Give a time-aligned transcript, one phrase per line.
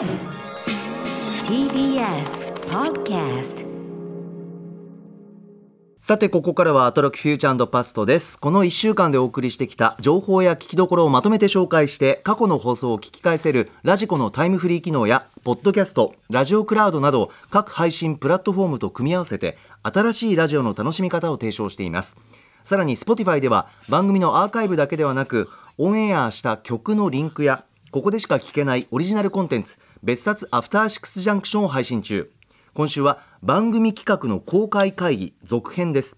[0.00, 0.08] TBS
[2.70, 3.66] Podcast
[5.98, 8.38] さて、ここからはアトロックフューチャーパストです。
[8.38, 22.16] この1週間でお送りしてきた情報や聞きどころをまとめて紹介して、過去の放送を聞き返せるラジコのタイムフリー機能や、ポッドキャスト、ラジオクラウドなど、各配信プラットフォームと組み合わせて、新しいラジオの楽しみ方を提唱しています。
[22.64, 32.32] さらに、Spotify では番組のアーカイブだけではなく、オンエアした曲のリンクや、ここでしか聞けないオリジナルコンテンツ、別冊アフターシックスジャンクションを配信中。
[32.72, 36.16] 今週は番組企画の公開会議続編です。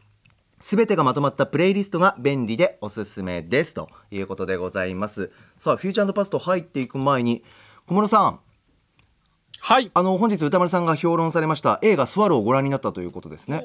[0.61, 5.33] すべてがまとまったプレイリストが便利でおすすめですということでございます。
[5.59, 7.43] さあ、フューチャーパスト入っていく前に、
[7.87, 8.41] 小室さん、
[9.59, 9.91] はい。
[9.95, 13.65] あの本日歌丸さんが評論されました映画スワローをご覧になったということですね。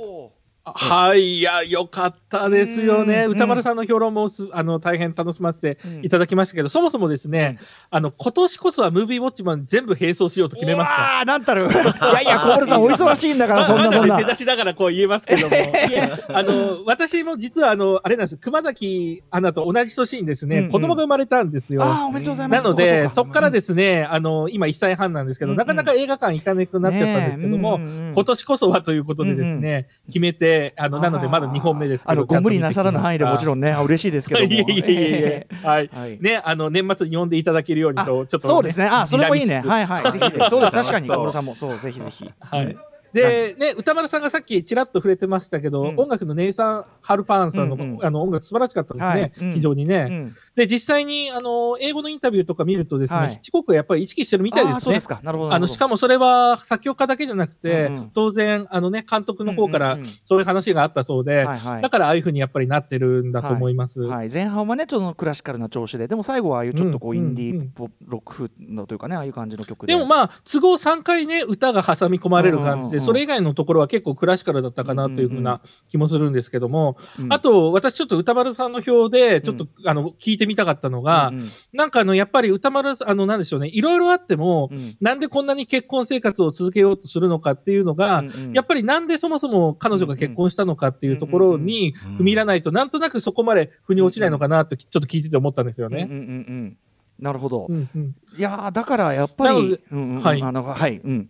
[0.76, 1.38] はい。
[1.38, 3.26] いや、よかったですよね。
[3.26, 7.60] うん歌丸さんの評論もす、あの、大変楽しませていただきましたけど、そもそもですね、
[7.90, 10.96] あの、今年こそはムービーウォッチマン全部並走しようと決めました。
[10.96, 11.64] ああ、なんたる。
[11.70, 14.24] いやいや、小室さん、お忙しいんだから、そんなまあそんな手。
[14.26, 15.56] 出しながらこう言えますけども。
[16.34, 18.38] あの、私も実はあの、あれなんです。
[18.38, 21.84] 熊崎アナと同じ年にですね、子供が生まれたんですよ。
[21.84, 22.64] ああ、おめでとうございます。
[22.64, 27.80] なので、うそこからですね、あの、今1歳半なんですけど、なかなか映画館行かなくなっちゃったんですけども、
[28.14, 33.60] 今年こそはということでですね、決めて、あの、なのでまだ2本目ですけど、あの、ご無理なさらぬ範囲でもちろん。
[33.60, 34.46] んね、あ嬉しいですけども。
[34.52, 35.48] いえいえいえ。
[35.64, 35.90] はい。
[35.94, 38.88] はいね、あの、年末に呼んでいただけるようにと、ちょっと、そうですね。
[38.92, 39.62] あ、それもいいね。
[39.66, 40.12] はいはい。
[40.12, 40.50] ぜひぜひ。
[40.50, 40.72] そうです。
[40.72, 42.30] 確かに、 小室さんも、そう、ぜひぜひ。
[42.40, 42.78] はい。
[43.22, 45.96] で、ね、歌丸さんがさっきちらっと触れてましたけど、うん。
[45.98, 48.06] 音楽のネイサン・ハルパーンさんの,、うんうん。
[48.06, 49.32] あの音楽素晴らしかったですね、はい。
[49.42, 49.52] うん。
[49.54, 50.36] 非常にね、うん。
[50.56, 53.30] で、実際にあの英語のインタビューとか見るとですね、はい。
[53.32, 54.76] ヒッチコックがやっぱり意識してるみたいですね。
[54.76, 55.08] あーそうです。
[55.08, 55.20] か。
[55.24, 55.54] なるほど。
[55.54, 58.10] あのしかもそれは作曲家だけじゃなくて、うんうん。
[58.12, 61.82] 当然あの、ね、監督の方からそういう話があったそうで、はいはい。
[61.82, 64.02] だからああいうふうにやっぱりなってるんだと思います。
[64.02, 69.94] はい、前半はねちょっとクラシカルな調子ででも最後はああいうちょっとこううんインディーポロック風のというかねああいう感じの曲で。
[69.94, 77.34] でもまあ都合3回ね歌が挟み込まれる感じで、それ以外のところは結構クラシカルだったかなというふうな気もするんですけども、うん。
[77.34, 81.50] あと私ちょっと歌丸さんの表でちょっと、あの聞いてみたかったのが、うんうん。
[81.74, 88.54] なんかあのやっぱり歌丸さんあのなんでしょうねいろいろあっても、うんなんでこんなに結婚生活を続けようとするのかっていうのが、うんうん。
[88.54, 96.08] やっぱりなんでそもそも彼女が結婚したのかっていうところにうんうん踏み入らないとなんとなくそこまで腑に落ちないのかなとちょっと聞いてて思ったんですよね。
[96.10, 96.32] うんうんうんう
[96.66, 96.78] ん。
[97.20, 98.16] なるほど、うんうん。
[98.38, 100.22] いやーだからやっぱりうんうん。
[100.22, 100.42] はい。
[100.42, 101.30] あのはい、うん、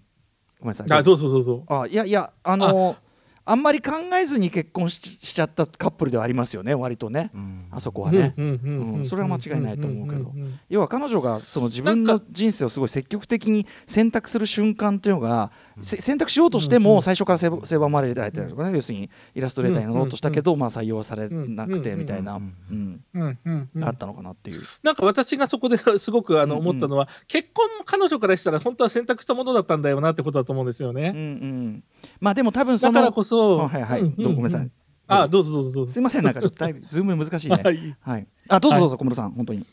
[0.60, 0.98] ごめんなさい。
[0.98, 1.64] あどうぞどうぞ。
[1.68, 2.96] あいやいやあの
[3.46, 3.54] あ。
[3.56, 7.68] んまり考えずに結婚ししちゃったカップルではありますよね割とね、うん。
[7.72, 8.34] あそこはね。
[8.38, 9.06] うんうんうんうん。
[9.06, 10.34] それは間違いないと思うけど。
[10.70, 24.62] 要は彼女がその自分の人生をすごい積極的に選択する瞬間っていうのが、せ選択しようとしても最初から狭狭まれられたりとかね、要するにイラストレーターになろうとしたけど、まあ、採用はされなくてみたいな、あったのかなっていう。
[24.84, 31.12] なんか私がそこですごくあの思ったのは、結婚も彼女からしたら本当は選択したものだったんだよなってことだと思うんですよね。
[31.14, 31.84] うんうん、
[32.20, 34.70] まあでも多分そのだからこそ、あはいはい、ごめんなさい。
[35.08, 35.94] あどうぞどうぞどうぞ。
[35.94, 37.56] すいませんなんかちょっとだいぶズーム難しいね。
[37.56, 37.62] は
[38.12, 38.22] はい。
[38.22, 39.66] い、あどうぞどうぞ小室さん本当に。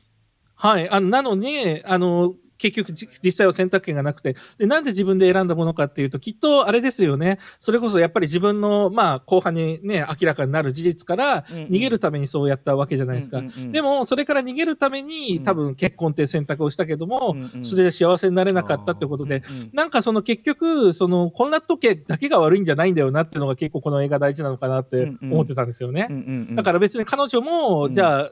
[0.54, 4.36] はい、あのなのにあの結局じ実際は選択権がなくて。
[4.58, 7.38] でなんで自分で選んだものかっていうときっとあれですよね。
[7.60, 11.64] それこそやっぱり自分のまあ後半にね明らかになる事実からうんうん。
[11.74, 13.38] 逃げるためにそうやったわけじゃないですか。
[13.38, 26.06] うんうんうんでもそれから逃げるために多分結婚っていう選択をしたけども、うんうんそれで幸せになれなかったってことで、うんうんなんかその結局、その混乱時計だけが悪いんじゃないんだよなっていうのが結構この映画大事なのかなって思ってたんですよね。
[26.08, 26.56] うんうんうん。
[26.56, 27.92] だから別に彼女も、うん。
[27.92, 28.30] じゃあ、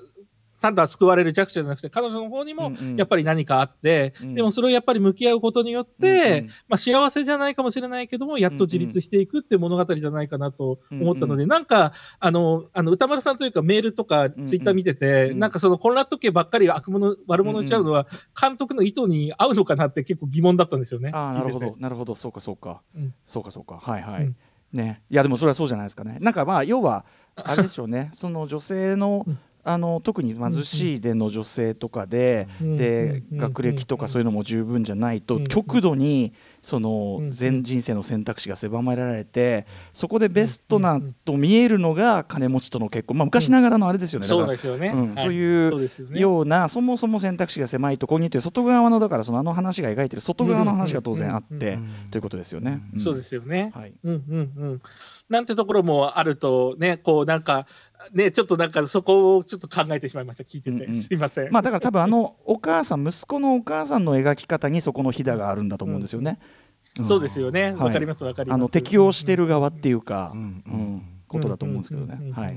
[0.62, 2.96] ただ救われる弱者じゃなくて、彼女の方にもうんうん。
[2.96, 4.34] やっぱり何かあって、うん。
[4.34, 6.46] でもそれをやっぱり向き合うことによって、うんうん。
[6.68, 15.38] まあ幸せじゃないかもしれないけども、やっと自立していくっていう物語じゃないかなと思ったので、なんか、あの、あの歌丸さんというかメールとかツイッター見てて、うん。
[15.40, 18.06] なんかその混乱時計ばっかり悪者、悪者にしちゃうのは、
[18.40, 21.10] 監督の意図に合うのかなって結構疑問だったんですよね。
[21.12, 22.14] ああなるほどなるほど。
[22.14, 23.14] そうかそうか、うん。
[23.26, 23.80] そうかそうか。
[23.82, 24.36] はいはい、うん。
[24.72, 25.02] ね。
[25.10, 26.18] いやでもそれはそうじゃないですかね。
[26.20, 27.04] なんかまあ要は
[27.36, 28.10] あれでしょうね。
[28.14, 44.92] その女性のうんあの特に貧しいでの女性とかで、うんで、うん学歴とかそういうのも十分じゃないと、うん極度にそのうん全人生の選択肢が狭められてそこでベストなと見えるのが金持ちとの結婚、まあ、昔ながらのあれですよね、そうですよね。
[45.16, 52.82] というようなそもそも選択肢が狭いところにという外側のだからそのあの話が描いてる外側の話が当然あってうんということですよね。
[52.96, 53.00] ん。
[53.00, 53.72] そうですよね。
[53.74, 53.92] はい。
[54.04, 54.82] うんうんうん。
[55.32, 57.66] なんてところもあるとね、こうなんか、
[58.12, 60.84] ね、ちょっとなんかそこをちょっと考えてしまいました、聞いてて。
[60.84, 61.50] うんうんすいません。
[61.50, 66.38] まあだから多分あのお母さん息子のお母さんの描き方にそこのひだがあるんだと思うんですよね。
[67.00, 67.72] んそうですよね。
[67.72, 68.56] わ、はいかりますわかります。
[68.56, 72.36] あの適応してる側っていうか、ううんんことだと思うんですけどねうんうんうん。
[72.36, 72.56] うんはい。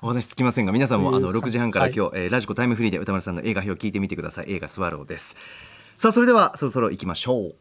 [0.00, 5.34] お話つきませんが皆さんもあのえー6時半からはい今日、えーラジコタイムフリーで歌丸さんの映画表を聞いてみてください映画スワローです
[5.96, 7.54] さあそれではそろそろ行きましょう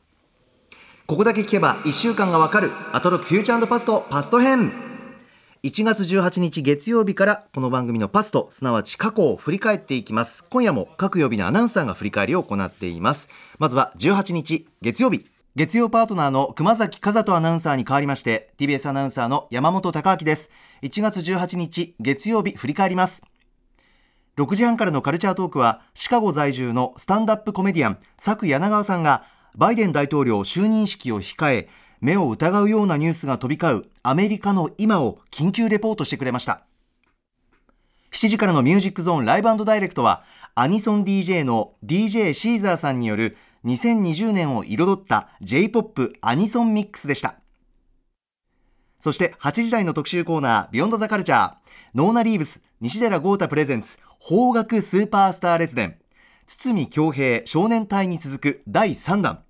[1.08, 4.74] ここだけ聞けば1週間がわかるアトロックフューチャーパストパスト編。
[5.64, 10.44] 1月18日月曜日からこの番組のパストすなわち過去を振り返っていきます。
[10.50, 13.30] 今夜も各曜日のアナウンサーが振り返りを行っています。
[13.58, 15.26] まずは18日月曜日。
[15.56, 20.50] 月曜パートナーの熊崎和人アナウンサーに代わりまして TBS アナウンサーの山本貴明です。
[20.82, 23.24] 1月18日月曜日振り返ります。
[24.36, 29.24] 6時半からのカルチャートークはシカゴ在住のスタンダップコメディアン佐久柳川さんが
[29.58, 31.68] バイデン大統領就任式を控え
[32.00, 36.62] 目を疑うようなニュースが飛び交うアメリカの今を緊急レポートしてくれました。
[38.12, 40.24] 7時からのミュージックゾーンライブダイレクトは
[40.54, 47.40] アニソン DJ の DJ シーザーさんによる2020年を彩った J-POP アニソンミックスでした。
[49.00, 51.54] そして8時台の特集コーナービヨンドザカルチャー。
[51.96, 55.98] ノーナリーブス西寺豪太プレゼンツ邦楽スーパースター列伝。
[56.46, 59.47] 堤恭平少年隊に続く第3弾。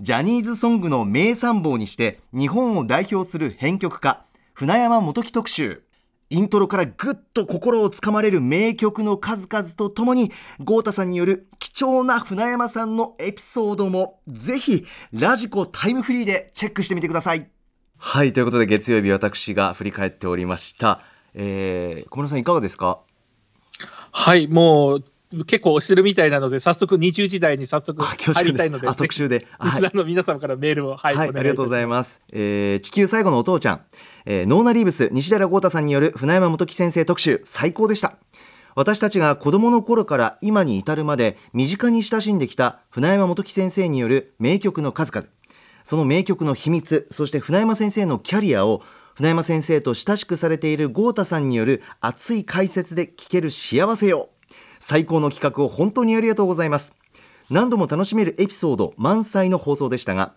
[0.00, 4.24] ジャニーズソングの名参謀にして日本を代表する編曲家
[4.54, 5.82] 船山元樹特集。
[6.30, 10.30] イントロからぐっと心をつかまれる名曲の数々とともに
[10.60, 17.48] 豪太さんによる貴重な船山さんのエピソードもぜひラジコタイムフリーでチェックしてみてください。
[17.96, 21.00] はいということで月曜日私が振り返っておりました。
[21.34, 23.00] えー、小室さんいかがですか？
[24.12, 25.02] はいもう
[25.46, 29.46] 結構押してるみたいなので、早速20時台に早速入りたいので、特集で。
[29.62, 32.22] リスナーの皆様からメールを、はい、はい、ありがとうございます。
[32.32, 33.80] えー、地球最後のお父ちゃん、
[34.24, 38.16] えー、ノーナリーブス西寺豪太さんによる船山元樹先生特集、最高でした。
[38.74, 45.28] 私たちが子供の頃から今に至るまで身近に親しんできた船山元樹先生による名曲の数々。
[45.84, 48.82] その名曲の秘密、そして船山先生のキャリアを
[49.14, 54.30] 船山先生と親しくされている豪太さんによる熱い解説で聞ける幸せよ。
[54.80, 56.94] 最高の企画を本当にありがとうございます。
[57.50, 60.34] 何度も楽しめるエピソード満載の放送でしたが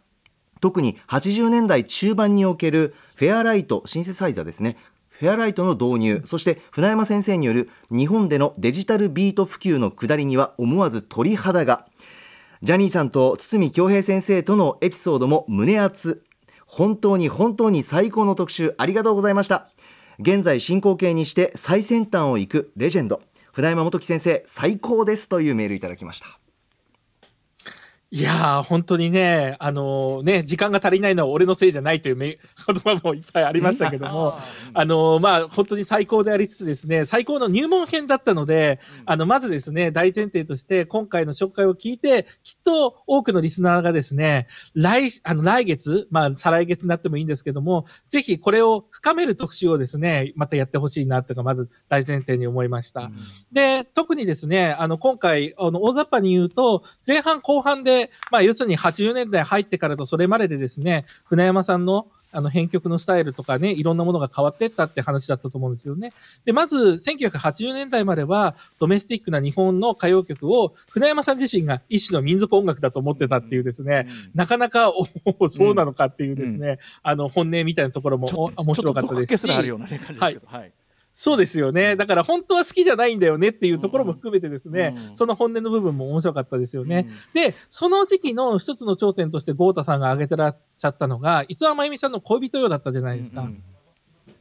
[0.61, 4.77] 特に80年代中盤におけるフェアライトシンセサイザーですね。
[5.09, 11.87] フェアライトの導入そして船山先生による日本でのデジタルビート普及の下りには思わず鳥肌が。
[12.63, 16.23] ジャニーさんと堤恭平先生とのエピソードも胸熱。
[16.67, 19.69] 本当に本当に最高の特集ありがとうございました。
[20.19, 23.21] 現在進行形にして最先端を行くレジェンド。
[23.51, 26.41] 船山元樹先生最高ですというメールいただきました。
[28.13, 32.37] いやー、本当にね、あのー、ね、時間が足りないのは俺のせいじゃないという 言
[32.75, 34.37] 葉もいっぱいありましたけども、
[34.73, 53.01] あのー、まあ、本当に最高でありつつですね、最高の入門編だったので、あの、まずですね、大前提として、今回の紹介を聞いて、きっと多くのリスナーがですね、来、あの、来月、まあ、再来月になってもいいんですけども、ぜひこれを深める特集をですね、またやってほしいなというか、まず大前提に思いました。
[53.01, 53.15] うん、
[53.51, 66.11] で、特にですね、あの、今回、あの、大雑把に言うと、前半後半で、まあ、要するに80年代入ってからとそれまででですね、船山さんのあの編曲のスタイルとかね、いろんなものが変わっていったって話だったと思うんですよね。
[66.45, 75.05] で、まず、1980年代までは、ドメスティックな日本の歌謡曲を、船山さん自身が一種の民族音楽だと思ってたっていうですね、うん、なかなか、お
[75.39, 79.47] お、そうなのかっていうですね、うん、あの、本音みたいなところも面白かったですし。
[79.47, 80.39] はい。
[80.45, 80.71] はい
[81.13, 81.95] そうですよね。
[81.95, 87.07] だから本当は好きじゃないんだよねっていうところも含めてですね、うん、その本音の部分も面白かったですよね。
[87.07, 93.41] うん、で、その時期の一つの頂点として豪太さんが挙げてらっしゃったのが、逸話真由美さんの恋人よだったじゃないですか。
[93.41, 93.63] うんうん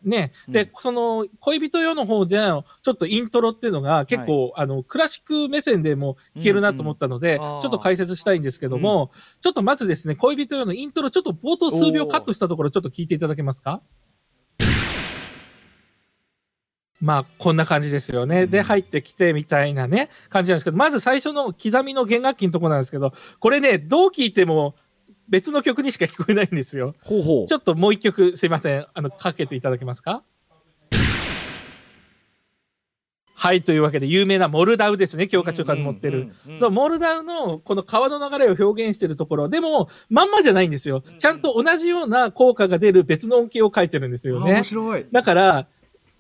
[0.03, 0.33] ね。
[0.49, 13.83] で、その、恋人用の方で、ちょっとイントロっていうのが結構、はい、あの、クラシック目線でも聞けるなと思ったので、うんうん、ちょっと解説したいんですけども、うん、ちょっとまずですね、恋人用のイントロ、ちょっと冒頭数秒カットしたところ、ちょっと聞いていただけますか？
[17.01, 18.47] まあ、こんな感じですよね。
[18.47, 24.75] で、入ってきてみたいなね、感じなんですけど、まず最初の刻みの弦楽器のとこなんですけど、これね、どう聞いても
[25.29, 26.95] 別の曲にしか聞こえないんですよ。
[27.03, 30.23] ほうほうちょっともう一曲、すいません、あの、かけていただけますか？
[33.33, 36.35] はい、というわけで、有名なモルダウですね、教科書から持ってる。
[36.59, 41.03] そう、モルダウのこの川の流れを表現してるところ、でも、まんまじゃないんですよ。
[41.17, 44.53] ちゃんと同じような効果が出る別の音形を書いてるんですよね。
[44.53, 45.07] 面白い。
[45.11, 45.69] だから、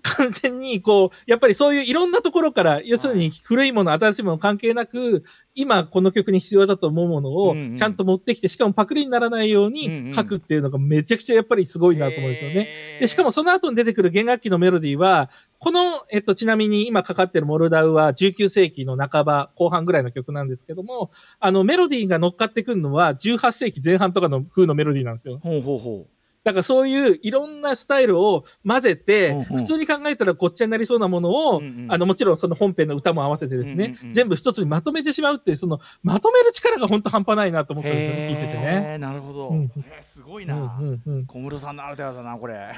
[0.02, 12.68] 完全にこう、やっぱりそういういろんなところから、要するに古いもの、新しいもの関係なく、今この曲に必要だと思うものをちゃんと持ってきて、しかもパクリにならないように書くっていうのがめちゃくちゃやっぱりすごいなと思うんですよね。
[13.00, 15.80] で、しかもその後に出てくる弦楽器のメロディーは、この、
[16.10, 25.38] えっと、ちなみに今かかってるモルダウは19世紀の半ば、後半ぐらいの曲なんですけども、あの、メロディーが乗っかってくるのは18世紀前半とかの風のメロディーなんですよ。
[25.42, 29.44] ほうほうほうだからそういういろんなスタイルを混ぜて、うんうん。
[29.58, 31.92] 普通に考えたらごっちゃになりそうなものを、うんうん。
[31.92, 34.12] あの、もちろんその本編の歌も合わせてですね、うんうんうん。
[34.12, 38.98] 全部一つにまとめてしまうっていう、その、まとめる力が本当半端ないなと思ったんですよね、聞いててね。
[38.98, 39.70] なるほど、うん。
[40.00, 41.26] すごいうんな、うんうん。
[41.26, 42.54] 小室さんならではだなこれ。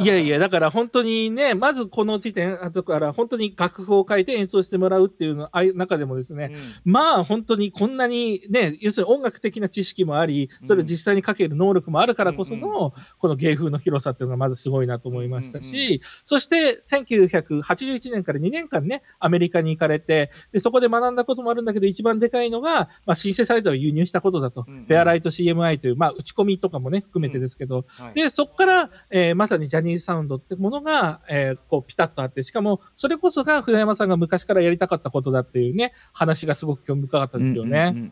[0.02, 6.54] いやいや、だから本当にね、まずこの時点、あとから本当に楽譜を書いて演奏してもらうっていうのあい中でもですね、
[6.84, 24.62] まあ本当にこんなにね、要するに音楽的な知識もあり、それを実際に書ける能力もあるからこその、この芸風の広さっていうのがまずすごいなと思いましたし、そして1981年から2年間ね、アメリカに行かれて、で、そこで学んだこともあるんだけど、一番でかいのが、まあシンセサイザーを輸入したことだと。
[24.62, 28.14] フェアライト CMI という、まあ打ち込みとかもね、含めてですけど、はい。
[28.14, 38.10] で、そこから、えーまさにジャニーズサウンドってものが、えーこう、ピタッとあって、しかも、それこそが船山さんが昔からやりたかったことだっていうね、話がすごく興味深かったですよね。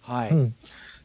[0.00, 0.54] はい、うん。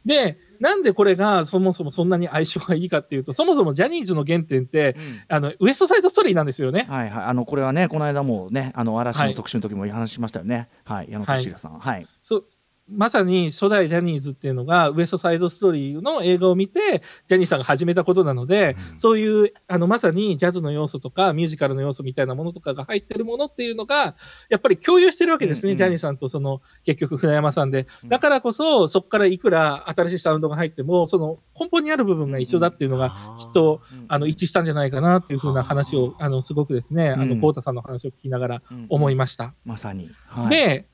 [0.06, 6.86] で、なんでこれがそもそもそんなに相性がいいかっていうと、そもそもジャニーズの原点って、うんあの、ウエストサイドストーリーなんですよね。
[6.88, 10.70] はいはい、あのこれはね、この間もね、あの嵐はいの特集の時も話しましたよね。
[10.86, 11.80] はい、矢野俊弘さん。
[11.80, 12.08] はい。
[12.22, 12.46] そう
[12.92, 24.16] まさに初代ジャニーズっていうのが、ウエストサイドストーリーの映画を見て、ジャニーさんが始めたことなので、そういう、あの、まさにジャズの要素とか、ミュージカルの要素みたいなものとかが入ってるものっていうのが、
[24.50, 25.78] やっぱり共有してるわけですね、うんうん。
[25.78, 27.86] ジャニーさんとその、結局船山さんで。
[28.04, 28.10] うん。
[28.10, 36.32] だからこそ、そこからいくら新しいサウンドが入っても、その根本にある部分が一緒だっていうのが、きっと、あの、一致したんじゃないかなっていうふうな話を、あ。
[36.32, 37.42] の、すごくですね、あの、うん。
[37.42, 39.54] コウタさんの話を聞きながらうん思いました。
[39.64, 40.10] まさに。
[40.28, 40.88] はい、で、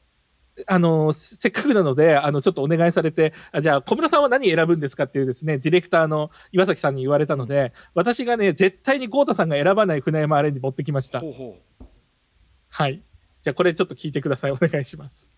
[0.65, 11.19] あの、せっかくなので、あの、ちょっとお願いされて、あじゃあ、小室さんは何選ぶんですかっていうですね、ディレクターの岩崎さんに言われたので、私がね、絶対に豪太さんが選ばない船山アレンジ持ってきました。
[11.19, 11.85] ほうほう
[12.69, 13.03] はい。
[13.41, 14.51] じゃあ、これちょっと聞いてください。
[14.51, 15.31] お願いします。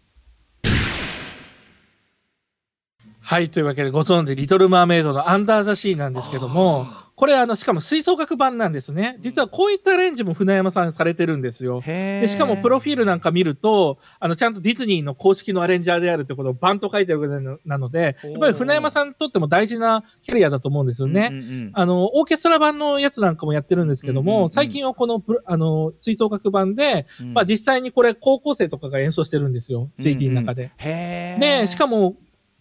[3.22, 3.52] はい。
[3.52, 6.88] というわけで、ご存知、リトル・マーメイドのアンダー・ザ・シーなんですけども、
[7.20, 9.18] これ、あの、しかも吹奏楽版なんですね。
[9.20, 11.82] 実はこういったアレンジも船山さんされてるんですよ。
[11.86, 21.28] でしかもプロフィールなんか見ると、あの、ちゃんとディズニーの公式のアレンジャーであるってことをバンと書いてあるぐらいのなので、やっぱり船山さんにとっても大事なキャリアだと思うんですよね。
[21.30, 21.72] うんうんうん。
[21.74, 24.50] あの、オーケストラ版のやつなんかもやってるんですけども、うんうんうん。
[24.50, 27.34] 最近はこのあの、吹奏楽版で、うん。
[27.34, 30.72] まあ実際にこれ高校生とかが演奏してるんですよ、CD の中で。
[30.78, 31.42] へー。
[31.42, 32.16] で、しかも、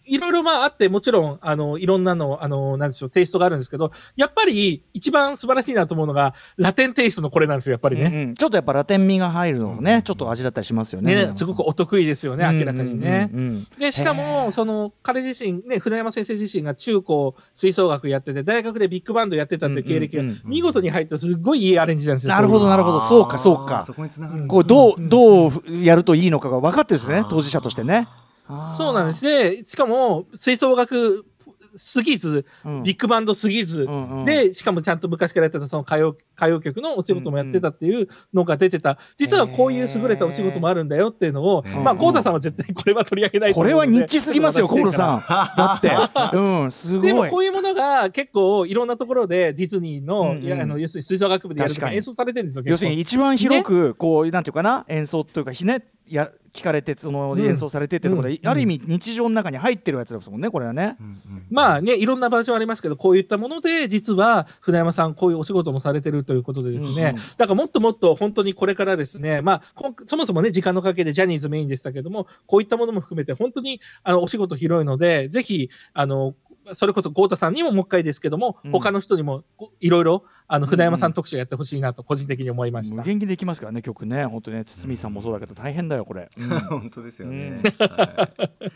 [0.09, 8.05] いろいろまああって、もちろん、あの、いろんなの、あの、なんでしょう、テイストがあるんですけど、やっぱり一番素晴らしいなと思うのが、ラテンテイストのこれなんですよ、やっぱりね。
[8.05, 11.15] うんうんちょっとやっぱラテン味が入るのもね、ちょっと味だったりしますよね。
[11.27, 13.29] ね、すごくお得意ですよね、明らかにね。
[13.33, 22.33] うんうんうんで、しかへも、ーその、彼自身、ね、船山先生自身が中高吹奏楽やってて、大学でビッグバンドやってたっていう経歴がうんうんうん見事に入ったすごいいいアレンジなんですよ。
[22.33, 28.07] なるほどなるほどそうかそうかそこに繋がるこうどうんうどうやるといいのかが分かってるんですね当事者としてね。
[28.77, 29.21] そうなんです。
[29.23, 31.25] で、しかも、吹奏楽
[31.75, 32.83] すぎず、うん。
[32.83, 33.87] ビッグバンドすぎず、
[34.25, 44.91] で、しかもちゃんと昔からやってたその歌謡歌謡曲のお仕事もやってたっていうのが出てた、実はこういう優れたお仕事もあるんだよっていうのを、まあ、豪太さんは絶対これは取り上げないとこれはニッチすぎますよ小室ん。
[44.93, 45.23] さん。
[45.57, 45.91] だって
[46.37, 47.37] うんすごいでもこ。
[47.37, 52.63] ういうものが結構いろんなところでディズニーの,、いやあの要するに吹奏楽部でやるか演奏されてるんですよ。
[52.65, 60.97] 要するに結一番広くこうなんていうかな演奏というかひねや聞かれてそのうん演奏されてっていうところで、うんある意味日常の中に入ってるやつですもんねこれはね。
[61.49, 67.15] まあねいろんなバージョンありますけどこういったもので実は船山さんこういうお仕事もされてるということでですね、うんうん。
[67.15, 69.61] だからもっともっと本当にこれからですねまあ
[70.05, 76.35] そもそもね時間のかけでジャニーズメインでしたけどもこういったものも含めて本当にあのお仕事広いのでぜひあの
[76.73, 78.71] それこそ豪太さんにももう一回ですけども、うん。
[78.71, 82.95] 他の人にもこいろいろあのうん船山さん特集やってほしいなと個人的に思いました。
[82.95, 84.25] 無限にできますからね曲ね。
[84.25, 86.29] 本当ね堤さんもそうだけど大変だよこれ。
[86.37, 86.49] うん。
[86.69, 88.71] 本当ですよね、はい。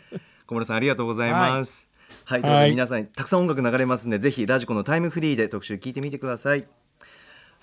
[0.48, 1.94] 小室さんありがとうございます。
[2.24, 2.70] はい、というわけはい。
[2.70, 6.66] で皆さんたくさん音楽流れますんでぜひラジコのタイムフリーで特集聞いてみてください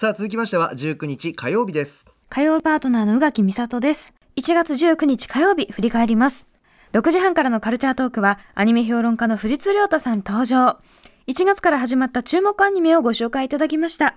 [0.02, 4.16] さあ続きましては19日火曜日です火曜パートナーの宇垣美里です。
[4.36, 6.48] 1月19日火曜日振り返ります。
[6.94, 10.80] 6時半からのカルチャートークはアニメ評論家の藤津亮太さん登場。
[11.28, 14.16] 1月から始まった注目アニメをご紹介いただきました。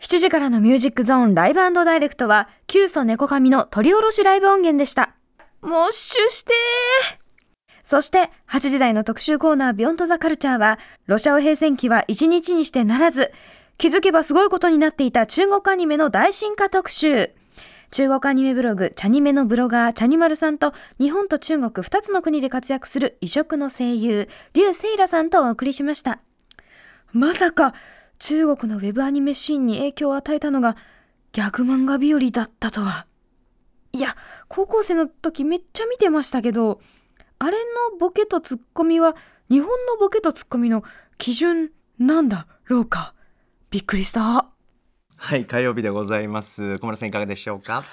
[0.00, 5.14] 7時からのミュージックゾーンライブダイレクトは、キュウソネコカミの取り下ろしライブ音源でした。
[5.62, 7.26] もうシュしてー
[7.84, 13.30] そして、8時台の特集コーナービヨンドザカルチャーは、ロシア語平戦期は1日にしてならず、
[13.78, 17.30] 気づけばすごいことになっていた中国アニメの大進化特集。
[17.90, 26.20] 中国アニメブログ、チャニメのブロガー、チャニマルさんと、日本と中国2つの国で活躍する異色の声優、リュウ・セイラさんとお送りしました。
[27.12, 27.74] まさか、
[28.18, 30.76] 中国のウェブアニメシーンに影響を与えたのが、
[31.32, 33.06] ギャグ漫画日和だったとは。
[33.92, 34.16] いや、
[34.48, 36.80] 高校生の時めっちゃ見てましたけど、
[37.38, 37.58] あれ
[37.90, 39.14] のボケとツッコミは、
[39.50, 40.82] 日本のボケとツッコミの
[41.18, 43.15] 基準なんだ、廊下。
[43.76, 44.46] びっくりした。
[45.18, 47.84] はい火曜日でございます小村さんいかがでしょうか？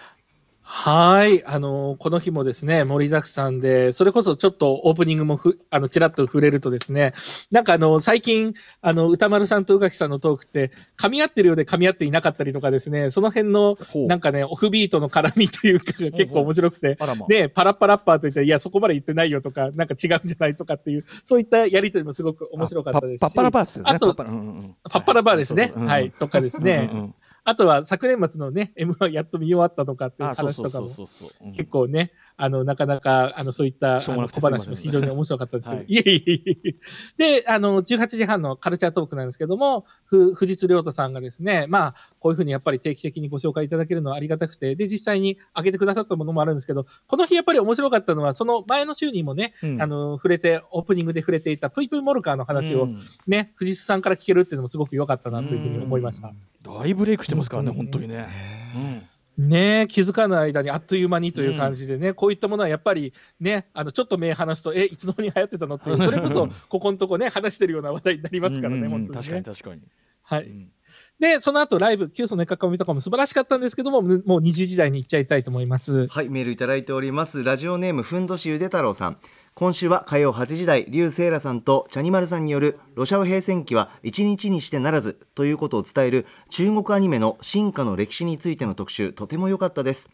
[0.65, 1.45] はい。
[1.45, 7.13] あの、この日もですね、盛りだくさんで、それこそちょっとオープニングもふ、あの、ちらっと触れるとですね、
[7.51, 13.77] なんかあの、最近、あの、歌丸さんと宇垣さんのトークって、噛み合ってるようで噛み合っていなかったりとかですね、その辺の、
[14.07, 23.19] なんかね、オフビートの絡みというか、が結構面白くて、で、パラッパラッパーと言って、いや、そこまで言ってないよとか、なんか違うんじゃないとかっていう、そういったやりとりもすごく面白かったですし。
[23.19, 23.91] パッパラバーですよね。
[23.91, 25.73] あとパッパラバーですね。
[25.75, 26.11] はい。
[26.11, 26.89] とかですね。
[26.89, 27.15] うんうんうん
[27.45, 35.93] あとは昨年末のね、M1 やっと見終わったとかっていう話とかも結構ね、あの、なかなか、あの、そういったあの小話も非常に面白かったですけど、はい。
[35.93, 36.77] い、えいえい
[37.17, 37.41] え。
[37.41, 49.81] で、あの、18時半のカルチャートークなんですけども、ふ藤津亮太さんがですね、まあ、こういうふうにやっぱり定期的にご紹介いただけるのはありがたくて、で、実際に上げてくださったものもあるんですけど、この日やっぱり面白かったのは、その前の週にもね、うん。
[49.81, 52.97] あの、触れて、オープニングで触れていたプイプイモルカーの話をうん。
[53.27, 56.33] ね、藤津さんから聞けるっていうのもすごく良かったなというふうに思いました。
[56.63, 58.27] 大ブレイクしてますからね、うん本当にね。
[58.75, 59.03] うん
[59.37, 69.43] ねえ気づかない間にあっという間にという感じでね、こういったものはやっぱりねあのちょっと目離すとえいつの間に流行ってたのっていうそれこそ ここのとこね話してるような話題になりますからね、うんうんうん本当に確かにね。
[69.43, 69.81] 確かに。
[70.21, 70.71] はい、うん
[71.19, 76.07] でその後ライブ旧祖の囲みとかも素晴らしかったんですけどももう20時台に行っちゃいたいと思います。
[76.07, 77.43] はいメールいただいております。
[77.43, 79.17] ラジオネームふんどしゆで太郎さん。
[79.55, 90.09] 今週は火曜8時台竜聖羅さんとチャニマルさんによるロシア平戦期は一日にしてならずということを伝える中国アニメの進化の歴史についての特集とても良かったです。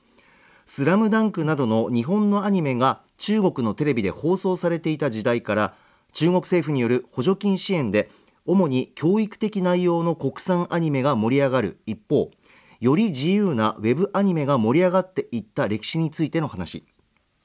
[0.65, 5.73] スラムダンクなどの日本のアニメが中国のテレビで放送されていた時代から
[6.11, 8.11] 中国政府による補助金支援で
[8.45, 12.31] 主に教育的内容の国産アニメが盛り上がる一方
[12.79, 16.85] より自由なウェブアニメが盛り上がっていった歴史についての話。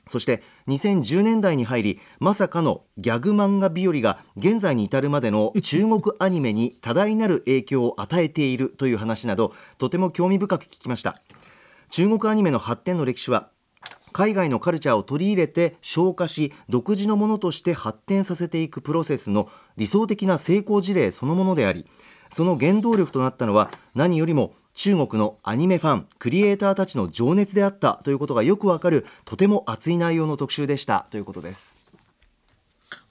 [0.06, 11.22] そして2010年代に入りまさかのギャグ漫画日和が現在に至るまでの中国アニメに多大なる影響を与えているという話などとても興味深く聞きました。
[11.88, 13.50] 中国アニメの発展の歴史は
[14.14, 21.84] 海外のカルチャーを取り入れて消化し独自のものとして発展させていくプロセスの理想的な成功事例そのものであり
[22.30, 31.83] その原動力となったのは何よりも中国のアニメファンクリエイターたちの情熱であったということがよくわかるとても熱い内容の特集でしたということです。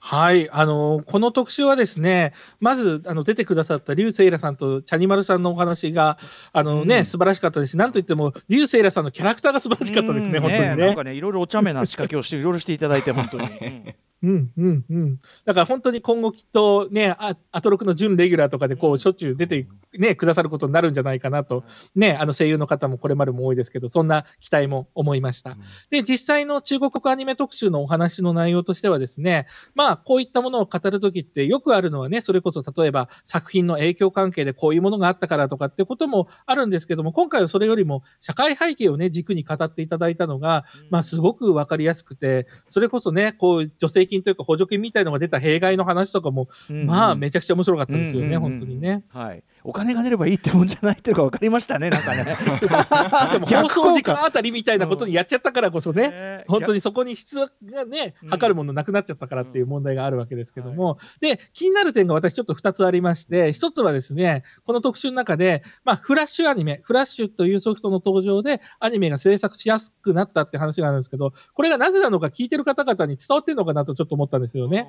[0.06, 6.18] はい、あのこの特集はですね、まずあの出てくださった劉セイラさんとチャニマルさんのお話が
[6.52, 10.76] あのね、素晴らしかったですし、なんといっても劉セイラさんのキャラクターが素晴らしかったですね、うん本当にね。
[10.76, 13.48] なんかねいろいろお茶目な仕掛けをしていろいろしていただいて本当に。
[14.22, 15.20] うんうんうんうん。
[15.46, 19.66] だから本当に今後きっとね、あアトロクの準レギュラーとかでこうしょっちゅう出て
[19.98, 25.56] ね、くださることになるんじゃないかなと、ね、あの声優の方もこれまでも多いですけど、そんな期待も思いました。
[25.90, 49.04] で、実際の中国国アニメ特集のお話の内容としてはですね、まあこういったものを語るときってよくあるのはね、それこそ例えば作品の影響関係でこういうものがあったからとかってこともあるんですけども、今回はそれよりも社会背景をね、軸に語っていただいたのが、まあすごくわかりやすくて、それこそね、こう助成金というか補助金みたいのが出た弊害の話とかも、うんまあめちゃくちゃ面白かったですよね、本当にね。
[49.08, 49.42] はい。
[49.66, 52.36] お金が出ればいいってもんじゃないっていうのが分かりましたねなんかね。
[52.36, 56.44] しかも放送時間あたりみたいなことにやっちゃったからこそね、ね。
[56.48, 58.28] 本当にそこに質がね、うん。
[58.28, 74.86] 測るものなくなっちゃったからっていう問題があるわけですけども、で、気になる点が私ちょっと2つありまして、1つはですね、この特集の中で、まあ、フラッシュアニメ、フラッシュというソフトの登場でアニメが制作しやすくなったって話があるんですけど、これがなぜなのか聞いてる方々に伝わってるのかなとちょっと思ったんですよね。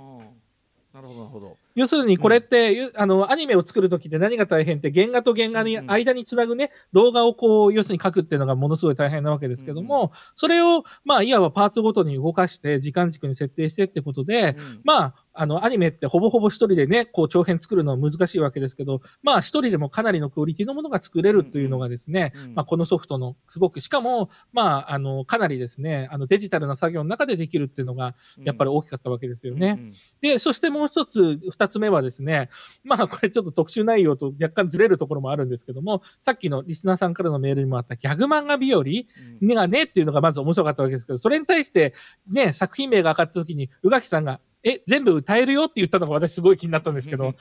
[0.93, 1.57] なるほどなるほど。
[1.75, 5.91] 要するにこれって、ゆあのアニメを作るときって何が大変って原画と原画にうんうん。
[5.91, 14.81] 間につなぐね、動画をこう要するに書くっていうのがものすごい大変なわけですけども、それをまあいわばパーツごとに動かして時間軸に設定してってことで、うん。
[14.83, 22.55] まああのアニメってほぼほぼ一人でねこう長編作るのは難しいわけですけどまあ一人でもかなりのクオリティのものが作れるというのがですね、うん。
[22.55, 29.77] まあ、このソフトのすごくしかもまああのかなりですねあのデジタルな作業の中でできるっていうのがやっぱり大きかったわけですよね。
[29.79, 29.85] うん
[30.21, 32.49] で、そしてもう一つ、二つ目はですね、
[32.83, 39.47] まあこれちょっと特集内容と若干ずれるところもあるんですけども、さっきのリスナーさんからのメールにもあったギャグ漫画日和うん。
[39.47, 41.93] がねっていうのがまず面白かったわけですけど、それに対して
[42.27, 47.33] ね、作品名が上がった時に、宇垣さんが、え、全部歌えるよって言ったのが私すごい気になったんですけど、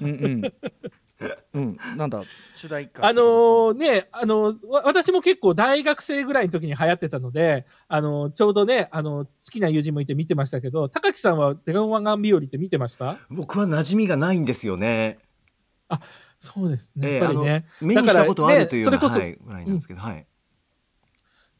[0.00, 0.52] うんうん。
[1.52, 2.22] うん、なんだ？
[2.54, 3.04] 主題歌。
[3.06, 13.18] あのーね、あのわ私も結構大学生ぐらいの時に流行ってたので、あのちょうどね、あの好きな友人もいて見てましたけど、高木さんはデガ漫画日和って見てました？
[13.28, 15.18] 僕は馴染みがないんですよね
[16.38, 17.08] そうですね。
[17.08, 17.66] ええやっぱりね。
[17.80, 20.26] あの目にしたことあるというような、だからねはい、ぐらいなんですけど、はい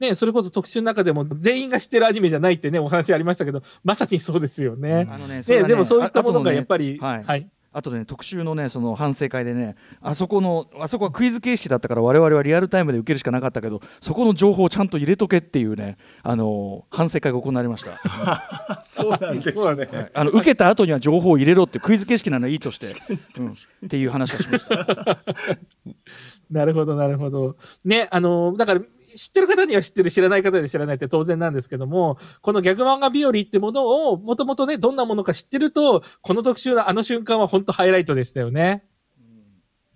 [0.00, 5.06] ね、それこそ特集の中でも全員が知ってるアニメじゃないってね、お話ありましたけど、まさにそうですよね。
[5.10, 7.50] あのね、それではねでもそういったものがあやっぱり、あとのねはいはい。
[7.72, 18.00] あとね特集のねその反省会でねあそこのあそこはクイズ形式だったから我々はリアルタイムで受けるしかなかったけどそこの情報をちゃんと入れとけっていうねあの反省会が行われました。
[18.82, 19.98] そうなんですそうだね。
[19.98, 22.86] はいあの受けた後には情報を入れろってクイズ形式なのはいいとして、
[23.38, 25.18] うん、っていう話をしました。
[26.50, 27.56] なるほど、なるほど。
[27.84, 28.80] ね、あの、だから、
[29.16, 38.84] 知ってる方には知ってる、知らない方には知らないって当然なんですけども、このギャグ漫画日和ってものを、もともとね、どんなものか知ってると、この特集のあの瞬間は本当ハイライトでしたよね。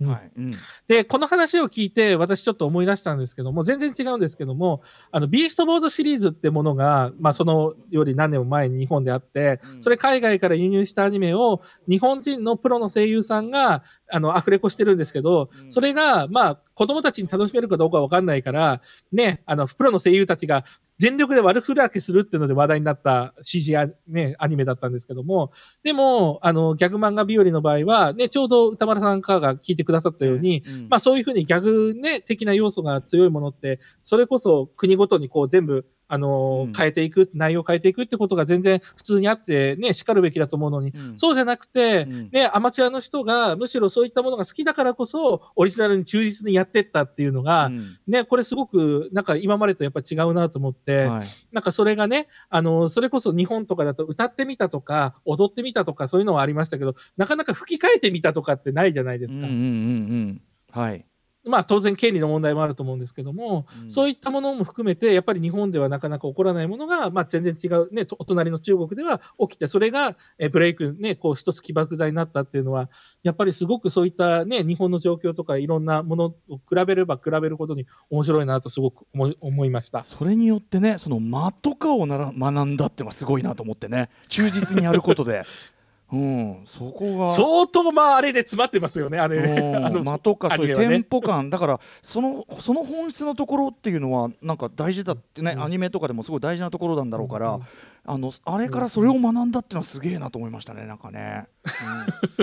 [0.00, 0.08] うん。
[0.08, 0.30] はい。
[0.36, 0.54] うん。
[0.88, 13.82] で、この話を聞いて、私ちょっと思い出したんですけども、全然違うんですけども、あの、ビーストボードシリーズってものが、まあ、そのより何年も前に日本であって、それ海外から輸入したアニメを、日本人のプロの声優さんが、
[14.14, 20.64] あの、アフレコしてるんですけど、それが、まあ、子供たちに楽しめるかどうかわかんないから、ね、あの、プロの声優たちが
[20.98, 25.50] 全力で悪ふざけするっていうので話題になった CG ア,、ね、アニメだったんですけども、
[25.82, 30.88] でも、あの、ギャグ漫画日和の場合は、ね、ちょうど歌丸さんからが聞いてくださったように、うん。
[30.88, 36.72] まあそういうふうにギャグね、的な要素が強いものって、それこそ国ごとにこう全部、あのーうん。
[36.72, 41.18] 変えていく、内容を変えていくってことが全然普通にあってね、叱るべきだと思うのに、うん。
[41.18, 42.28] そうじゃなくて、うん。
[42.30, 47.96] ね、アマチュアの人がむしろそういったものが好きだからこそ、オリジナルに忠実にやってったっていうのが、うん。
[48.06, 51.26] ね、これすごく、なんか今までとやっぱ違うなと思って、はい。
[51.52, 59.46] なんかそれがね、あの、それこそ日本とかだと歌ってみたとか、踊ってみたとかそういうのはありましたけど、なかなか吹き替えてみたとかってないじゃないですか。
[59.46, 60.42] うんうんうんうん。
[60.70, 61.04] はい
[61.44, 72.88] まあ当然権利の問題もあると思うんですけども、うんそういったものも含めて、やっぱり日本ではなかなか起こらないものが、まあ全然違う、ね、とお隣の中国では起きて、それがえブレイク、ね、こう一つ起爆剤になったっていうのは、
[73.22, 80.02] やっぱりすごくそういったね、日本の状況とかいろんなものを比べれば比べることに面白いなとすごく思い思いました。
[80.02, 85.44] それによってねその間とかをなら学んだってのはすごいなと思ってね忠実にやることで
[86.14, 86.62] うん。
[86.64, 87.26] そこが。
[87.28, 89.40] 相当まああれで詰まってますよね、あれ。
[89.40, 91.50] あうん間とかそういうテンポ感。
[91.50, 95.64] だからそのその本質のところっていうのはなんか大事だってね、うん。
[95.64, 97.62] アニメとかでもすごい大事なところなんだろうから、うん。
[98.06, 101.46] あのあれからそれを学んだっていうのはすげえなと思いましたねなんかね、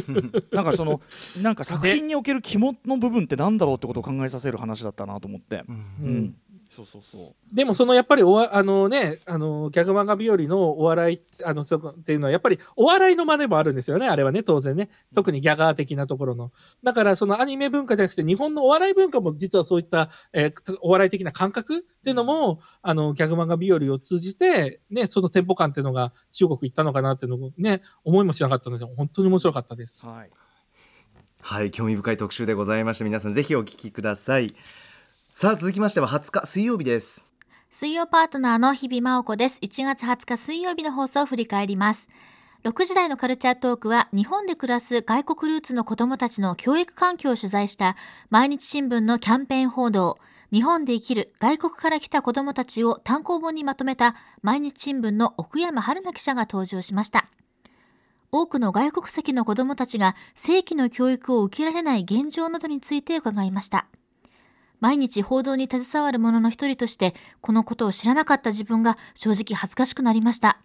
[0.10, 0.32] うん。
[0.52, 1.02] なんかその
[1.42, 6.36] なんか作品における肝の部分ってなんだろうってことを考えさせる話だったなと思って、うんうん
[6.76, 7.56] そうそうそう。
[7.56, 14.90] でもそのやっぱりおわあのねあのギャグ漫画日和のお笑いあのそこっていうのはやっぱりお笑いの真似もあるんですよねあれはね当然ね。
[15.14, 16.52] 特にギャガー的なところの。
[16.82, 30.06] だからそのアニメ文化じゃなくて日本のお笑い文化も実はそういった、えーお笑い的な感覚っていうのもあのギャグ漫画日和を通じてねそのテンポ感っていうのが中国行ったのかなっていうのをね思いもしなかったので本当に面白かったです。
[30.06, 30.30] はい。
[31.42, 33.06] はい興味深い特集でございました。
[33.06, 34.54] 皆さんぜひお聞きください
[35.34, 37.26] さあ続きましては20日水曜日です
[37.70, 39.60] 水曜パートナーの日々真央子です。
[39.64, 42.10] 1月20日水曜日の放送を振り返ります。
[42.66, 47.96] 6時台のカルチャートークは日本で暮らす外国ルーツの子供たちの教育環境を取材した
[48.30, 50.20] 毎日新聞のキャンペーン報道
[50.52, 57.30] 日本で生きる外国から来た子供たちを単行本にまとめた毎日新聞の奥山春菜記者が登場しました。
[58.34, 63.88] 多くの外国籍の子供たちが正規の教育を受けられない現状などについて伺いました。
[64.82, 70.60] 毎日報道に携わる者の一人として、このことを知らなかった自分が正直恥ずかしくなりました。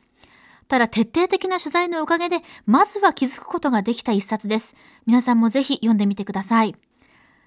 [0.66, 4.74] ただ徹底的な取材のおかげで、まずは気づくことができた一冊です。
[5.06, 6.74] 皆さんもぜひ読んでみてください。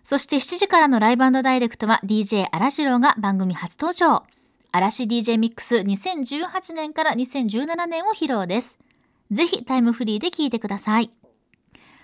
[0.03, 4.23] そして7時からのライブダイレクトは DJ 荒次郎が番組初登場。
[4.71, 8.79] 嵐 DJ ミックス2018年から2017年を披露です。
[9.31, 11.11] ぜひタイムフリーで聴いてください。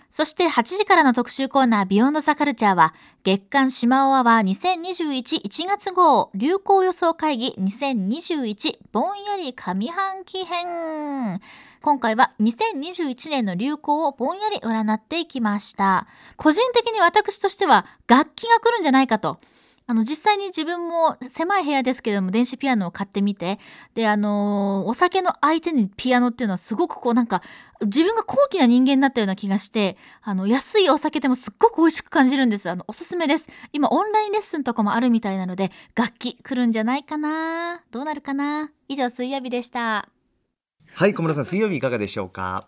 [0.10, 11.42] そして8時からの特集コーナービヨンドザカルチャーは月刊シマオアワー20211月号流行予想会議2021ぼんやり上半期編。
[11.82, 16.08] 今回は2021年の流行をぼんやり占っていきました。
[16.36, 19.40] 個人的に私としては楽器が来るんじゃないかと。
[19.88, 23.60] あの、実際に自分も狭い部屋ですけども、電子ピアノを買ってみて、
[23.94, 27.44] で、あのーお酒の相手にピアノっていうのはすごくこうなんか、
[27.82, 32.68] 自分が高貴な人間になったような気がして、あの、安いお酒でもすっごく美味しく感じるんです。
[32.68, 33.48] あの、おすすめです。
[33.74, 40.10] 今、オンラインレッスンとかもあるみたいなので、楽器来るんじゃないかなどうなるかな以上、水曜日でした。
[40.94, 42.68] はい小村さん水曜日いかがでしょうか？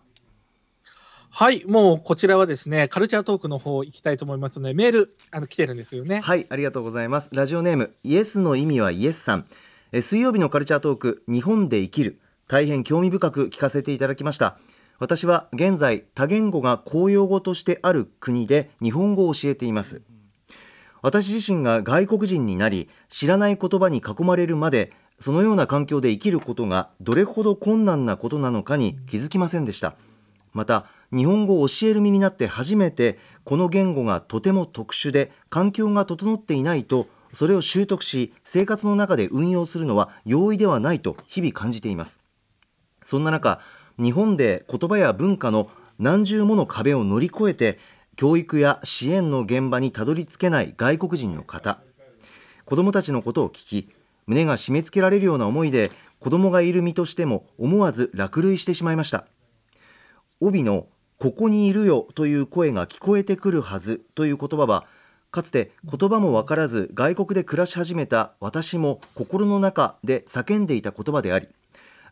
[1.30, 6.20] はい、もうこちらはですね、カルチャートークの方行きたいと思いますので、メール、あの、来てるんですよね。
[6.20, 7.28] はいありがとうございます。
[7.32, 9.46] ラジオネームイエスの意味はイエスさん。
[9.92, 12.20] え水曜日のカルチャートーク日本で生きる。
[12.46, 14.58] 大変興味深く聞かせていただきました。
[14.98, 20.02] 私は現在多言語が公用語としてある国で日本語を教えています。
[21.02, 29.94] 私自身が外国人になり知らない言葉に囲まれるまでそのような環境で生きることがどれほど困難なことなのかに気づきませんでした。
[30.58, 42.20] また日本語を教える身になって初めてこの言語がとても特殊で環境が整っていないとそれを習得し生活の中で運用するのは容易ではないと日々感じています。
[43.04, 43.60] そんな中
[44.00, 47.78] 日本で言葉や文化の何重もの壁を乗り越えて
[48.16, 51.78] 教育や支援の現場にたどり着けない外国人の方。
[52.64, 53.88] 子どもたちのことを聞き
[54.26, 59.28] 胸が締め付けられるような思いで子供がいる身としても思わず落涙してしまいました。
[60.40, 60.86] 帯の
[61.18, 64.86] ここにいるよという声が聞こえてくるはずという言葉は
[65.30, 71.48] かつて言葉もわからず外国で暮らし始めた私も心の中で叫んでいた言葉であり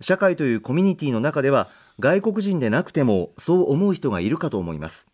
[0.01, 5.09] 社会というコミュニティの中では外国人でなくてもそう思う人がいるかと思います。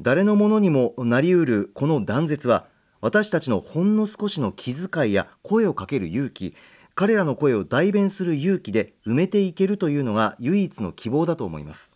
[0.00, 2.66] 誰のものにもなりうるこの断絶は
[3.00, 6.54] 私たちのほんの少しの気遣いや声をかける勇気
[6.94, 11.90] 彼らの声を代弁する勇気で埋めていけるというのが唯一の希望だと思います。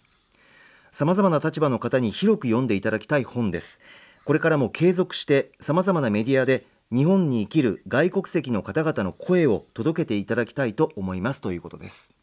[0.95, 3.81] 様々な立場の方に広く読んでいただきたい本です。
[4.25, 12.15] これからも継続してさまざまなメディアで日本に生きる外国籍の方々の声を届けていただきたいと思いますということです。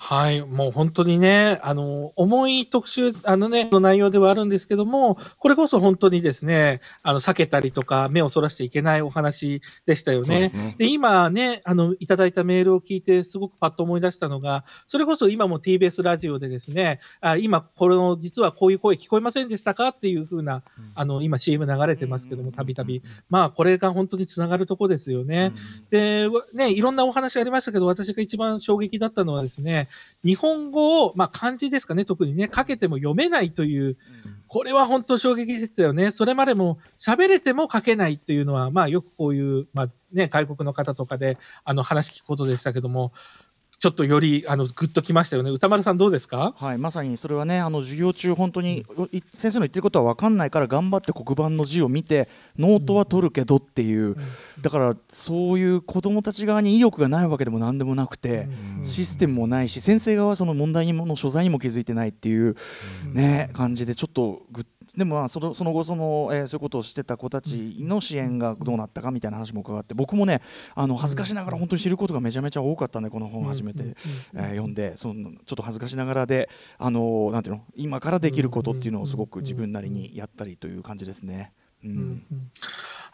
[0.00, 0.42] はい。
[0.42, 10.24] もう本当にね、あの、重い特集、あのね、の内容ではあるんですけども、これこそ本当にですね、あの、避けたりとか、目をそらしていけないお話でしたよね。
[10.24, 19.88] そうですねで、今ね、あの、いただいたメールを聞いて、すごくパッと思い出したのが、それこそ今も TBS ラジオでですね、あ今、これの、実はこういう声聞こえませんでしたか？
[19.88, 20.62] っていうふうな、
[20.94, 23.02] あの、今 CM 流れてますけども、たびたび。
[23.30, 25.52] まあ、これが本当につながるとこですよね。
[25.90, 29.87] で、ね、いろんなお話がありましたけど、私が一番衝撃だったのはですね、
[30.24, 33.96] 日本語を、まあ漢字ですかね、特にね、かけても読めないという、
[34.46, 36.10] これは本当衝撃ですよね。
[36.10, 43.12] それまでも喋れても書けないというのは、まあよくこういう、まあね、外国の方とかで、あの話聞くことでしたけども、
[43.78, 45.50] ちょっとより、あの、グッときましたよね。
[45.50, 46.52] 歌丸さんどうですか？
[46.56, 54.16] はい、まさにそれはねあの授業中本当にい先生の言ってることは分かんないから頑張って黒板の字を見てノートは取るけどっていう、
[54.62, 58.48] だからそういう子どもたち側に意欲がないわけでも何でもなくて、
[58.82, 62.56] システムもないし先生側はその問題にもの所在にも気づいてないっていう、
[63.12, 64.66] ね感じでちょっとグッ
[64.98, 70.42] でもまあそのその後その、えーそういうことをしてた子たちの支援がどうなったかみたいな話も伺って僕もね
[70.74, 73.94] あの恥ずかしながら本当に知ることがめちゃめちゃ多かったんでこの本を初めて、
[74.34, 81.52] えー読んでそのちょっと恥ずかしながらであのなんていうの今からできることっていうのをすごく自分なりにやったりという感じですね。
[81.84, 82.22] うん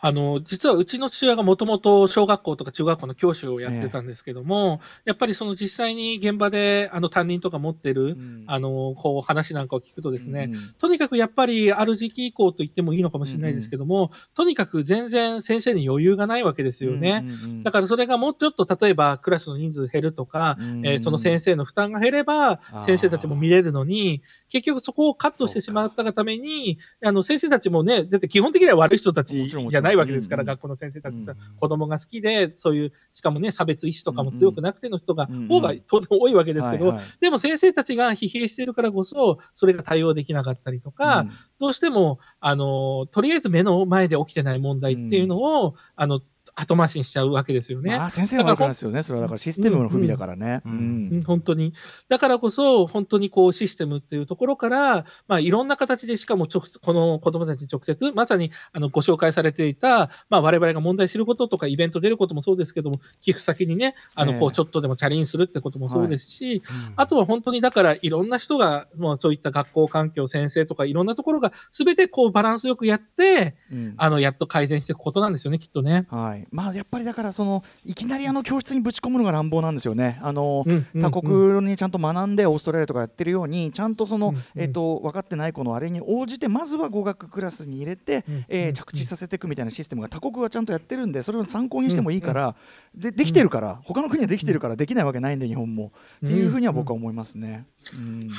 [0.05, 8.45] あの、実はうちの父親がもともと小学校とか中学校の教師をやってたんですけども、やっぱりその実際に現場であの担任とか持ってる、ん。
[8.47, 17.25] あの、こう話なんかを聞くとですね、うんとにかくやっぱりある時期以降と言ってもいいのかもしれないですけども、とにかく全然先生に余裕がないわけですよね。
[17.25, 17.63] うんうんうん。
[17.63, 31.31] だからそれがもうちょっと例えばクラスの人数減るとか、うんえーその先生の負担が減れば先生たちも見れるのに、結局そこをカットしてしまったがために、あの先生たちもね、だって基本的には悪い人たちじゃないわけですから、うん学校の先生たちって。
[31.31, 35.49] うん子供が好きで、そういう、しかもね、差別意識とかも強くなくての人が、うん。
[35.49, 37.05] 方が当然多いわけですけど、はいはい。
[37.21, 41.31] でも先生たちが疲弊しているからこそ、それが対応できなかったりとか、うん。
[41.61, 46.21] どうしても、あの、とりあえず目の前で起きてない問題っていうのを、あの、
[46.57, 47.97] 後回しにしちゃうわけですよね。
[47.97, 50.63] まあ先生が悪くないですよねそれはだからシステムの不備だからね。
[50.65, 51.73] うんうんうん本当に。
[52.09, 66.63] だからこそ、本当にこうシステムっていうところから、まあいろんな形で、しかも直接この子供たちに直接、まさにあのご紹介されていた、まあ我々が問題知ることとかイベント出ることもそうですけども、寄付先にね、あのええこうちょっとでもチャレンジするってこともそうですし、
[66.97, 76.07] あとは本当にだからいろんな人が、まあそういった学校環境、先生とかいろんなところが全てこうバランスよくやって、うんあの、やっと改善していくことなんですよね、きっとね。
[76.11, 80.19] はい、まあやっぱりだからそのいきなりあの教室にぶち込むのが乱暴なんですよね。
[80.23, 92.55] あの、うんうん他国にちゃんと学んでオーストラリアとかやってるようにちゃんとその、うんうんえっ、と分かってない子のあれに応じてまずは語学クラスに入れて、うんえーうん着地させていくみたいなシステムが他国はちゃんとやってるんでそれを参考にしてもいいから、
[92.95, 95.93] でできてるから、他の国はできてるからできないわけないんで日本も、
[96.25, 97.67] っていうふうには僕は思いますね。
[97.93, 98.31] うん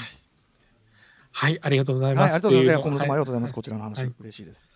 [1.31, 2.35] はい、ありがとうございはい、ます。
[2.35, 2.83] ありがとうございます。
[2.83, 3.53] 小室様、ありはがとうございます。
[3.53, 4.74] こちらの話、はい嬉しいです。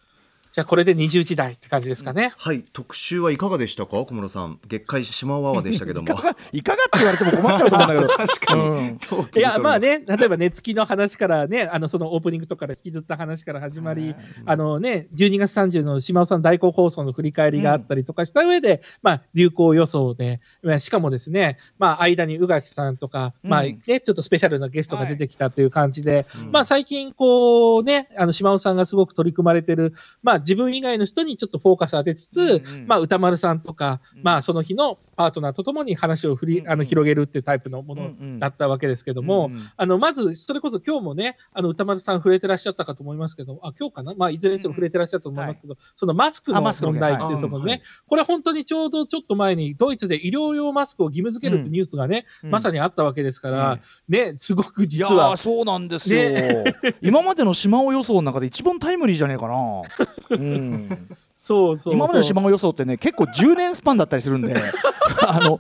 [0.59, 2.33] じゃあこれで20時代って感じですかね。
[2.35, 2.65] はい。
[2.73, 3.97] 特集はいかがでしたか？
[3.99, 4.59] 小室さん。
[4.67, 6.09] 月会島ワワでしたけども。
[6.09, 8.07] いかがいかがって言われても困っちゃうと思うんだけど。
[8.27, 8.99] 確かに、うん。
[9.37, 14.13] いや、まあね、例えば寝つきの話からね、あの、そのオープニングとかから引きずった話から始まり、
[14.45, 23.49] あのね、12月30の島尾さん代行放送の振り返りがあったりとかした上で、まあ、流行予想で、まあしかもですね、まあ、間に宇垣さんとか、うん。
[23.49, 32.87] まあ、ね、ちょっとスペシャルなゲストが出てきたっていう感じで、まあ、最近、こうね、あの、島尾さんがすごく取り組まれてる、まあ、自分以外の人にちょっとフォーカス当てつつ、うんうん。
[32.87, 34.23] まあ、歌丸さんとか、うん。
[34.23, 36.71] まあ、その日のパートナーとともに話を振り、うんうん。
[36.71, 38.39] あの広げるっていうタイプのものうんうん。
[38.39, 39.71] だったわけですけども、うんうん。
[39.77, 44.15] あの、まず、それこそ今日もね、あの、歌丸さん触れてらっしゃったかと思いますけど、あ、今日かな？
[44.15, 47.81] まあ、いずれにしても触れてらっしゃったと思いますけど、そのマスクのあマスクの問題っていうところね、はい。
[48.07, 52.49] これ本当にちょうどちょっと前にドイツで医療用マスクを義務付けるってニュースがね、うん。
[52.51, 53.79] まさにあったわけですから、うん。
[54.13, 56.19] ね、すごくい実はそうなんですよ、
[57.01, 59.81] 今までの島尾予想の中で一番タイムリーじゃねえかな、
[60.29, 60.89] うん、
[61.35, 61.93] そうそう。
[61.93, 64.55] 今までの島尾予想ってね結構10年スパンだったりするんで
[65.25, 65.59] あの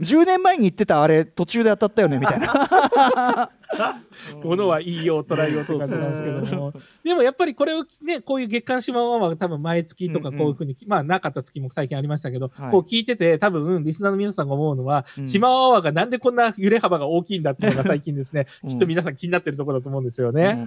[0.00, 3.50] 10年前に言ってたあれ途中で当たったよねみたいな。
[4.42, 6.72] ものはいいよ、捉えようって感じなんですけども。
[7.04, 10.40] でもやっぱりこれをね、こういう月刊シマワは多分毎月とかうんうん。
[10.40, 12.70] こういうふうに、まあなかった月も最近ありましたけど、はい。
[12.70, 15.28] こう聞いてて多分リスナーの皆さんが思うのは、うん。
[15.28, 18.70] シマワワがなんでこんな揺れ幅が大きいんだっていうのが最近ですね、うん。
[18.70, 20.52] きっと皆さん気になってるところだと思うんですようんうね。
[20.52, 20.62] んう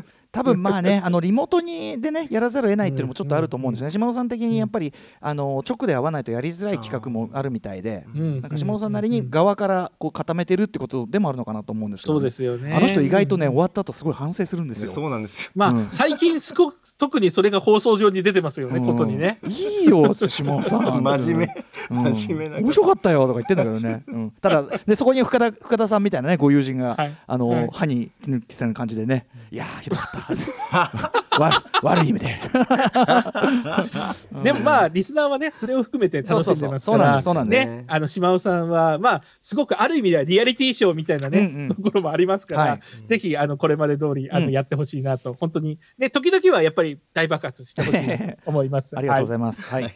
[0.00, 12.74] ん多分まあね あのリモートにでねやらざるを得ないっていうのもちょっとあると思うんですね、島野さん的にやっぱりあの直で会わないとやりづらい企画もあるみたいで、うんなんか島野さんなりに側からこう固めてるってことでもあるのかなと思うんですけど、そうですよね。
[12.74, 14.90] あの人意外とね終わった後すごい反省するんですよ。
[14.90, 15.52] そうなんですよ。
[15.54, 15.88] まあ、うん。
[15.92, 18.86] 最近すごく特にそれが放送上に出てますよね、うん。
[18.86, 19.38] ことにね。
[19.46, 21.02] いいよ島尾さん。
[21.02, 21.64] 真面目。
[21.90, 22.14] うん。
[22.14, 27.16] 真面目な面白かったよとか言ってんだけどね、うん、ただでそこに深田深田さんみたいなねご友人が、はい。
[27.26, 27.68] あの、はい。
[27.72, 29.26] 歯に手抜きたいな感じでね。
[29.50, 30.23] いやーひどかった
[31.38, 32.40] 悪悪い意味で。
[34.42, 37.20] でもまあ、リスナーはね、それを含めて楽しんでますそうそうそう。
[37.22, 41.68] そうなんから、ね、あの、島尾さんは、まあ、すごくある意味ではリアリティショーみたいなね、うんうん。
[41.68, 42.80] ところもありますから、はい。
[43.06, 44.52] ぜひ、あの、これまで通り、あの、うん。
[44.52, 48.94] やってほしいなと、本当に、ね、時々はやっぱり大爆発してほしいなと思います。
[48.96, 49.92] ありがとうございいます、はい。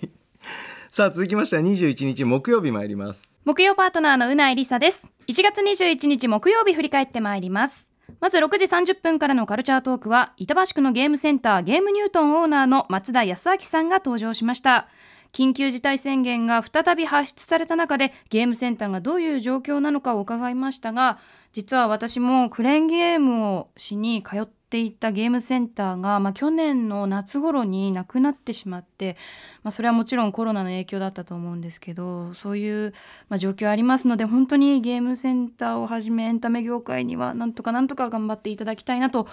[0.91, 3.29] さあ続きましては21日木曜日参ります。
[3.45, 5.11] 木曜パートナーのうないりさです。
[5.29, 7.88] 1月21日木曜日振り返ってまいります
[8.21, 14.89] まず6時30分からのカルチャートークは板橋区のゲームセンターゲームニュートンオーナーの松田康明さんが登場しました。
[15.33, 21.19] 緊急事態宣言が再び発出された中でゲームセンターがどういう状況なのかを伺いましたが
[21.53, 29.17] 実は私もクレーンゲームをしに通っていたゲームセンターが、まあ、去年の夏頃になくなってしまって、
[29.63, 32.93] まあ、それはもちろんコロナの影響だったと思うんですけどそういう、
[33.29, 39.27] まあ、状況ありますので本当にゲームセンターをはじめエンタメ業界にはなんとかなんとか頑張っていただきたいなと、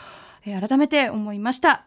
[0.46, 1.86] えー改めて思いました。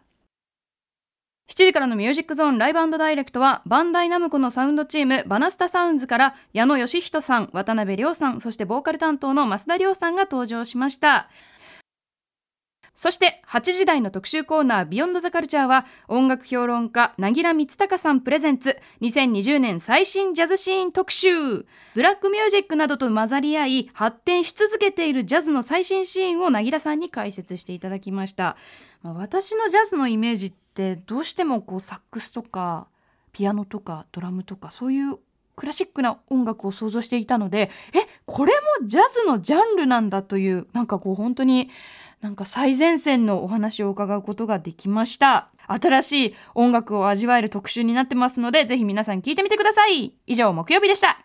[1.49, 11.31] 7時からのミュージックゾーンライブダイレクトはバンダイナムコのサウンドチームバナスタサウンズから矢野義人さん渡辺亮さんそしてボーカル担当の増田亮さんが登場しました
[12.99, 18.77] そして8時台の特集コーナービヨンドザカルチャーは音楽評論家なぎら光隆さんプレゼンツ。
[19.03, 28.57] 2020年最新ジャズシーン特集ブラックミュージックなどと混ざり合い発展し続けているジャズの最新シーンをなぎらさんに解説していただきました、
[29.05, 32.89] 私のジャズのイメージってどうしてもこうサックスとか
[33.31, 35.19] ピアノとかドラムとかそういう
[35.55, 41.69] クラシックな音楽を想像していたのでえこれもジャズのジャンルなんだというなんかこう本当に
[42.21, 45.51] なんか最前線のお話を伺うことができました。
[45.69, 50.15] 新しい音楽を味わえる特集になってますのでぜひ皆さん聞いてみてください。
[50.27, 51.25] 以上木曜日でした。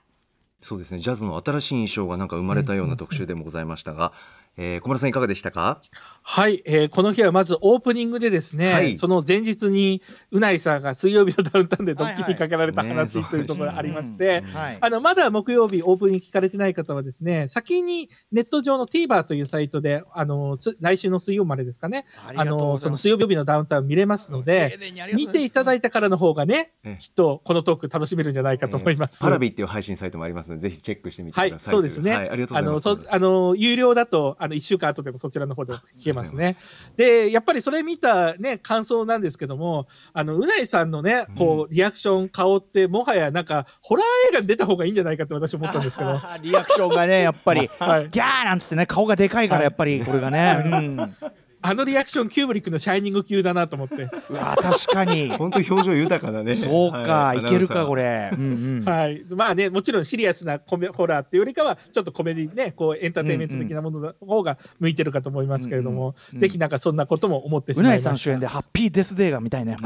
[0.62, 1.00] そうですね。
[1.00, 4.14] ジャズの新しい印象がなんか生まれたような特集でもございましたが、
[4.56, 5.82] えー小村さんいかがでしたか？
[6.26, 8.98] はい、えーこの日はまずオープニングでですね、はい。
[8.98, 22.06] その前日にうないさんが水曜日のダウンタウンでドッキリにかけられたはいはい話ねというところがありまして、はいあの、まだ木曜日オープニング聞かれてない方はですね、先にネット上の TVer というサイトで、あの、す来週の水曜までですかね、
[22.36, 24.80] あの、その水曜日のダウンタウン見れますので、
[25.14, 29.20] 見ていただいたからの方がねええ、きっとこのトーク楽しめるんじゃないかと思います。
[29.20, 32.16] パラビっていう配信サイトもありますのでぜひチェックしてみてはいくだ、さいそうですね。
[32.16, 32.84] はい、ありがとうございの、ます。
[32.84, 36.56] そ、あの、有料だと、あの、一週間後でもそちらの方で聞けますね。
[36.96, 46.22] で、やっぱりそれ見たね、感想なんですけども、あの、うないさんのね、こう、リアクション、顔って、もはやなんか、ホラー映画に出た方がいいんじゃないかって私思ったんですけど。
[46.42, 51.16] リアクションがねやっぱり、 はいギャーなんつってね顔がでかいからやっぱりこれがね、うん
[51.64, 53.96] あのリアクション、キューブリックのシャイニング級だなと思って。
[54.30, 55.30] うわ確かに。
[55.30, 56.56] 本当表情豊かだね。
[56.56, 58.04] そうか、はいい、けるかこれ。
[58.04, 58.86] れ、うんうん。
[58.86, 59.24] はい。
[59.36, 66.40] まあね、もちろんシリアスなコメホラーっていうよりかは、ちょっとコメディね、こう、エンターテインメント的なものの方が向いてるかと思いますけれども、うんうんうん。
[66.40, 68.10] ぜひなんかそんなことも思ってしまいました。
[68.10, 69.78] さん主演でハッピーデスデーが見たいね。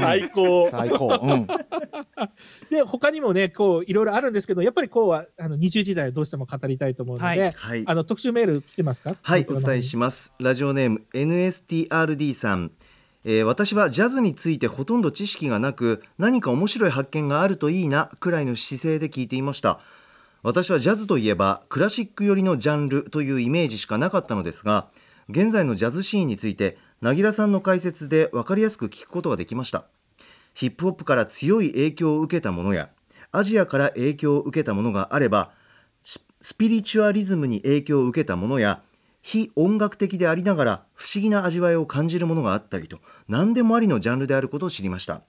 [0.00, 0.68] 最高。
[0.70, 1.46] 最高、うん、
[2.70, 7.52] で、他にもね、こう、いろいろあるんですけど、やっぱりこうは、あの、20時代をどうしても語りたいと思うので、はい。
[7.54, 7.84] はい。
[7.86, 9.16] あの、特集メール来てますか？
[9.22, 10.15] はい、お伝えします。
[10.38, 12.72] ラジオネーム NSTRD さん。
[13.24, 19.80] えー私はジャズについてほとんど知識がなく何か面白い発見があるといいなくらいの姿勢で聞いていました。
[20.42, 24.88] 私はジャズといえばクラシック寄りのジャンルというイメージしかなかったのですが
[25.28, 29.86] 現在のジャズシーンについてなぎらさんの解説で分かりやすく聞くことができました。
[30.54, 32.90] ヒップホップから強い影響を受けたものや
[33.32, 35.50] アジアから影響を受けたものがあれば
[36.02, 38.82] スピリチュアリズムに影響を受けたものや
[39.28, 45.22] 非音楽的でありながら不思議な味わいを感じるものがあったりと何でもありのジャンルであることを知りました。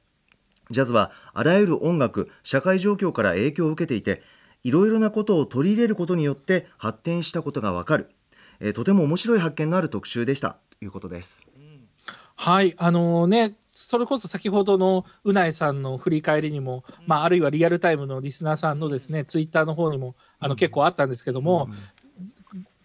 [0.70, 4.22] ジャズはあらゆる音楽社会状況から影響を受けていて
[4.64, 8.12] いろいろなことを取り入れることによって発展したことがわかる、
[8.60, 10.58] えーとても面白い発見のある特集でした。
[10.78, 11.44] ということです。
[12.40, 21.68] はい、あのね、それこそ先ほどのうないさんの振り返りにも、まあ、あるいはリアルタイムのリスナーさんのですね、ツイッターの方にも、あの、結構あったんですけども、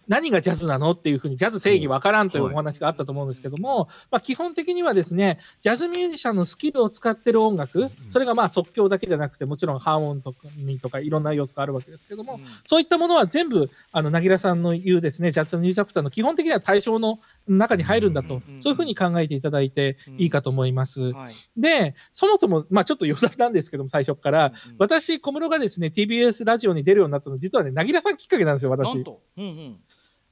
[0.07, 0.91] 何がジャズなの？
[0.91, 21.11] っていうふうにジャズ定義わからんというお話があったと思うんですけども、まあ、基本的にはですねジャズミュージシャンのスキルを使ってる音楽それがまあ即興だけじゃなくてもちろんハーとかにとかいろんな要素があるわけですけども、そういったものは全部あのなぎらさんの言うですねジャズニューチャプターの基本的には対象の中に入るんだと、そういうふうに考えていただいていいかと思います。
[21.11, 21.33] はい。
[21.57, 28.93] で、そもそも、まあちょっと余談なんですけども、最初から、私、小室がですね、TBS ラジオに出るようになったの、実はね、なぎらさんきっかけなんですよ、私。
[28.93, 29.79] なんと、うんうん、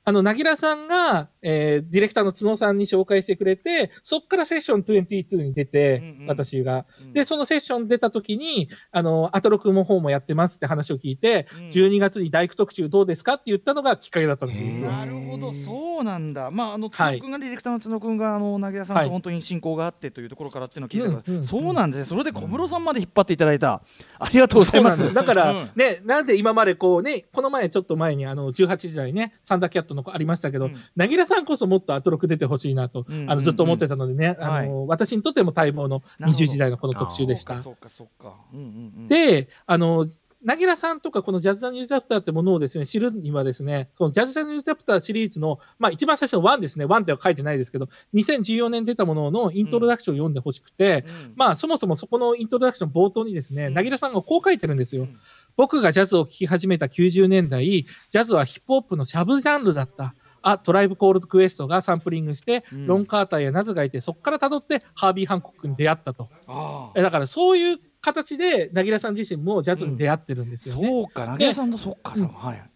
[0.05, 6.85] あの、なぎらさんが、えーディレクターの角さんに紹介してくれて、そっからセッション22に出て、うんうん私が。
[7.01, 14.91] うんで、そのセッション出た時に、あの、アトロクの方もやってますって話を聞いて、うん12月に大工特集どうですかって言ったのがきっかけだったんですよ。
[14.91, 16.51] なるほど、そうなんだ。
[16.51, 22.05] まあ、あの、はい角君がディレクターの角君が、あの、なぎらさんはいと本当に親交があってというところからっていうのを聞いたから、そうなんですね。
[22.05, 23.81] それで小室さんまで引っ張っていただいた。
[24.19, 25.13] ありがとうございます。
[25.13, 36.45] だから、うんね、なんで今までこうね、この前、ちょっと前にあの18時台ね、サンダーキャットの子ありましたけど、うんなぎらさんこそもっとアトロク出てほしいなと、あのずっと思ってたのでね、あの私にとっても待望のなるほど。
[36.45, 37.55] 20時代のこの特集でした。
[39.07, 40.07] で、あの、
[40.43, 51.33] なぎらさんとかこのジャズ・ザ・ニュース・チャプターってものをですね、知るにはですね、そのジャズ・ザ・ニュース・チャプターシリーズの、まあ一番最初の1ですね、1っては書いてないですけど、2014年出たもののイントロダクションを読んでほしくて、うん。
[51.35, 53.73] まあそもそもそこのイントロダクション冒頭にですね、うん。
[53.75, 55.03] なぎらさんがこう書いてるんですよ。
[55.03, 55.15] ん
[55.57, 60.15] 僕がジャズを聴き始めた90年代、ジャズはヒップホップのシャブジャンルだった。
[60.41, 66.29] あ、トライブコールドクエストがサンプリングして、うんロン・カーターやナズがいて、そこから辿ってハービー・ハンコックに出会ったと。
[66.95, 70.87] だからそういう形で、なぎらさん自身もジャズに出会ってるんですよね。
[70.87, 72.69] そうか、なぎらさんとそうか、そうはい。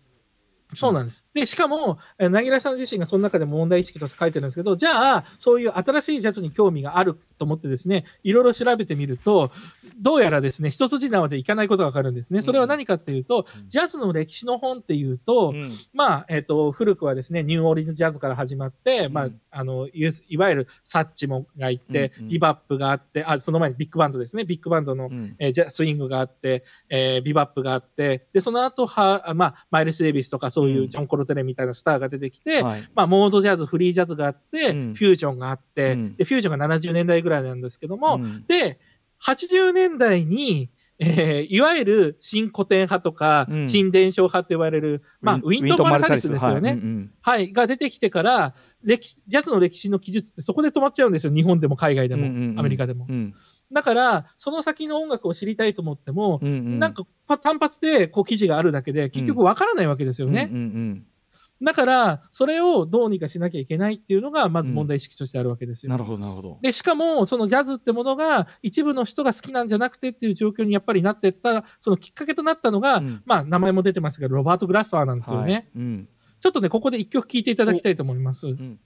[0.73, 1.24] そうなんです。
[1.35, 9.51] で、しかも、えーなぎらさん自身がその中でも問題意識として書いてるんですけど、じゃあ、そういう新しいジャズに興味があると思ってですね、いろいろ調べてみると、
[9.99, 12.41] どうやらですね、一筋縄でいかないことがわかるんですね。
[12.41, 15.73] それは何かっていうと、ジャズの歴史の本っていうと、うん。
[15.93, 22.29] まあ、えっ、と、古くはですね、ニューオーリンズジャズから始まって、まあうん、あの、いわゆるサッチモがいて、うんうん。
[22.29, 25.35] ビバップがあって、あ、その前にビッグバンドですね、ビッグバンドの、うん。
[25.37, 30.89] えージャスイングがあって、えービバップがあって、で、その後は、あまあ、マイルス・デイビスとかそういううん。
[30.89, 32.89] ジョン・コロテレみたいなスターが出てきて、はい。
[32.93, 34.93] まあ、モードジャズ、フリージャズがあって、うん。
[34.93, 36.15] フュージョンがあって、うん。
[36.15, 38.45] で、フュージョンが70年代ぐらいなんですけども、うん。
[38.47, 38.79] で、
[39.21, 43.67] 80年代に、えーいわゆる新古典派とか、うん。
[43.67, 46.31] 新伝承派と言われる、まあ、ウィントン・マルサリス。
[46.31, 46.69] ですよね。
[46.69, 46.79] はい。
[46.79, 47.11] うんうん。
[47.21, 51.33] はい、が出てきてから、歴史ジャズの歴史の記述ってそこで止まっちゃうんですよ。
[51.33, 52.59] 日本でも海外でも、うんうんうん。
[52.59, 53.07] アメリカでも。
[53.09, 53.33] うん。
[53.71, 56.47] だから、その先の音楽を知りたいと思っても、うん。
[56.47, 60.49] うんなんかパ単発でこう記事があるだけで、結局わからないわけですよね。
[60.51, 61.05] うんうん
[61.61, 65.89] だから、それをどうにかしなきゃいけないっていうのが、まず問題意識としてあるわけですよ。
[65.93, 75.53] うんなるほどなるほどで、しかも、そのジャズってものが一部の人が好きなんじゃなくてっていう状況にやっぱりなってった、そのきっかけとなったのが、うんまあ、名前も出てますけど、ロバート・グラッファーなんですよね。
[75.53, 76.09] はいうん
[76.41, 78.45] ちょっとね、ここで一曲聴いていただきたいと思います。
[78.45, 78.79] ん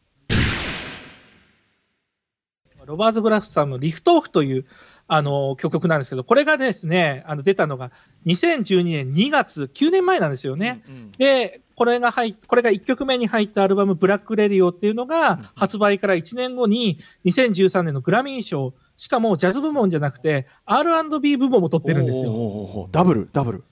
[2.86, 4.66] ロバート・グラフさんのリフトオフという
[5.12, 7.92] あの曲なんですけど、これがですね、あの出たのが
[8.28, 10.84] 2012年2月、9年前なんですよね。
[10.88, 22.30] うんで、これが入っこれが1曲目に入ったアルバム、ブラック・レディオっていうのが、発売から1年後に2013年のグラミー賞、しかもジャズ部門じゃなくて、R&B 部門も取ってるんですよ。
[22.30, 22.92] おーおーおー。
[22.92, 23.64] ダブルダブル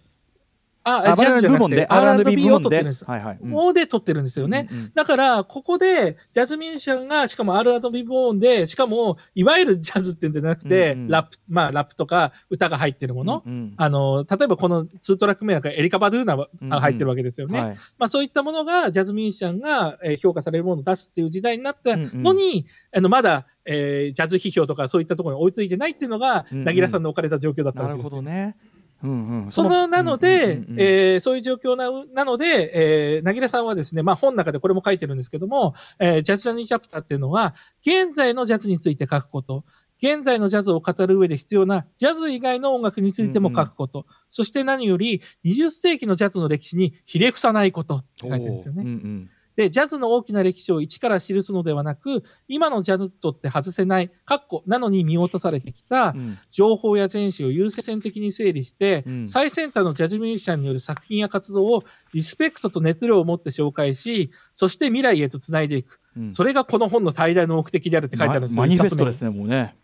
[0.87, 3.05] あ、ジャズじゃなくて R&B を取ってるんです。
[3.05, 3.39] はいはい。
[3.41, 3.49] うん。
[3.49, 4.67] もうで取ってるんですよね。
[4.71, 11.07] うんうんだから、ここで、ジャズミュージシャンが、しかも R&B ボーンで、しかも、いわゆるジャズっていうんじゃなくて、うんうん。
[11.07, 13.43] ラップ、まあ、ラップとか歌が入ってるもの。
[13.45, 13.73] うんうん。
[13.77, 17.59] あの、例えばこの2トラック目なんかエリカ・バドゥーナが入ってるわけですよね。
[17.59, 17.75] はい。
[17.97, 22.65] まあそういったものが、ジャズミュージシャンがえー評価されるものを出すっていう時代になったのに、
[22.95, 28.19] あの、まだ、えージャズ批評とかそういったところに追いついてないっていうのが、なぎらさんの置かれた状況だったわなるけですよ。
[28.21, 28.55] ほどね
[29.03, 29.51] うんうん。
[29.51, 39.63] その、なので、そういう状況ななので、えー、なぎらさんはですね、まあ本の中でこれも書いてるんですけども、えージャズ・ジャニー・チャプターっていうのは、現在のジャズについて書くこと、
[40.01, 48.83] 現在のジャズを語る上で必要なジャズ以外の音楽についても書くこと、そして何より20世紀のジャズの歴史にひれ伏さないことって書いてるんですよね。
[48.83, 56.37] うんうんで、ジャズの大きな歴史を一から記すのではなく、今のジャズとって外せない、かっこなのに見落とされてきたうん。
[56.51, 59.27] 情報や前史を優先的に整理して、うん。
[59.27, 61.83] 最先端のジャズミュージシャンによる作品や活動を
[62.13, 65.99] リスペクトと熱量を持って紹介し、そして未来へとつないでいく。
[66.15, 66.33] うん。
[66.33, 68.57] それがこの本の最大の目的であるって書いてあるんですよ。
[68.57, 69.75] ママニフェストですねもうね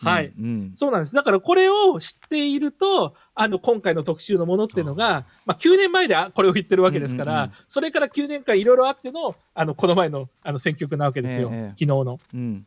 [0.00, 0.32] はい。
[0.38, 1.14] うんそうなんです。
[1.14, 11.50] だからこれを知っていると、あの、今回の特集のものっていうのが、まあ9年前であこれを言ってるわけですから、うんうんうんそれから9年間いろいろあっての、あの、この前の、あの、選曲なわけですよ。
[11.52, 12.18] ええ昨日の。
[12.34, 12.66] うん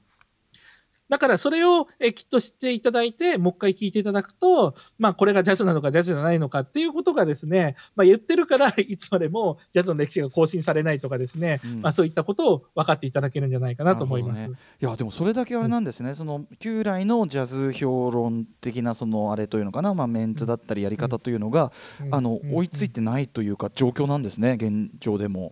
[1.12, 11.82] だからそれをえきっと知っていただいて、もう一回聞いていただくと、まあこれがジャズなのかジャズじゃないのかっていうことがですね、まあ言ってるから いつまでもジャズの歴史が更新されないとかですね、うん。
[11.82, 14.48] まあそういったことを分かっていただけるんじゃないかなと思います。
[14.48, 14.56] ね。
[14.82, 22.16] いやでもそれだけあれなんですね、その旧来のジャズ評論的なそのあれというのかな、まあ、メンツだったりやり方というのが、うん。
[22.16, 22.56] あのうん。
[22.56, 25.52] 追いついてないというか状況なんですね現状でも。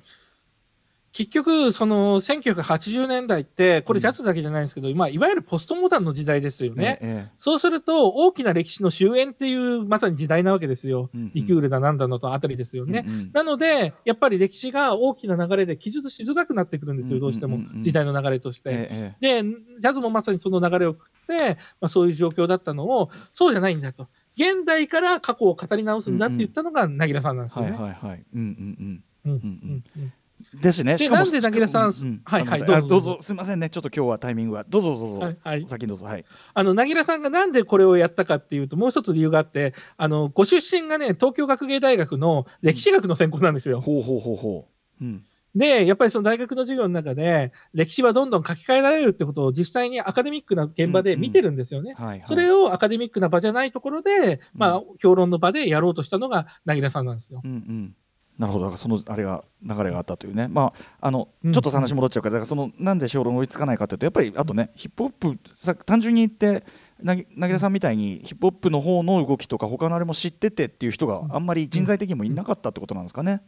[1.11, 6.99] 結局、その1980年代って、これジャズだけじゃないんですけど、まあいわゆるポストモダンの時代ですよね。
[7.01, 11.09] ええそうすると、大きな歴史の終焉っていう、まさに時代なわけですよ。
[11.13, 13.05] うんうんリキュールだなんだのとあたりですよね。
[13.07, 17.83] うんうんなので、やっぱり歴史が大きな流れで記述しづらくなってくるんですよ、うんどうしてもうんうんうん。
[17.83, 18.69] 時代の流れとして。
[18.71, 19.49] ええで、
[19.79, 24.07] ジャズもまさにその流れを食って、まあ、そういう状況だったのを、そうじゃないんだと。
[24.35, 27.71] 現代から過去を語り直すんだって言ったのが、なぎらさんなんですよね。
[27.71, 28.25] はいはいはい。
[28.33, 30.13] うんうんうんうんうんうんうん。
[30.53, 30.93] ですね。
[30.93, 31.91] でしかもなんで凪良さん
[32.25, 33.69] はいはいどうぞどうぞすみませんね。
[33.69, 35.19] ちょっと今日はタイミングがどうぞどうぞ。
[35.19, 36.25] はいはいお先にどうぞはい。
[36.53, 43.81] あの、なぎらさんがなんでこれをやったかっていうと、もう一つ理由があって、あの、ご出身がね、東京学芸大学の歴史学の専攻なんですよ。
[43.81, 44.67] ほうほうほうほ
[45.01, 45.03] う。
[45.03, 45.23] うん。
[45.55, 51.95] で、やっぱりその大学の授業の中で、歴史はどんどん書き換えられるってことを実際にアカデミックな現場で見てるんですよね。
[52.25, 57.41] それをアカデミックな場じゃないところで、まあ、評論の場でやろうとしたのが、なぎらさんなんですよ。
[57.43, 57.95] うんうん。
[58.39, 58.65] なるほど。
[58.65, 60.47] だからそのあれが流れがあったというね。
[60.47, 66.65] まああのうんちょっと話戻っちゃうから、だからそのなんで小論追いつかないかというとやっぱりあとねヒップホップさ単純に言って。
[67.01, 73.41] なぎなぎらさんみたいにヒップホップの方の動きとか他のあれも知っててっていう人があんまり人材的にもいなかったってことなんですかね。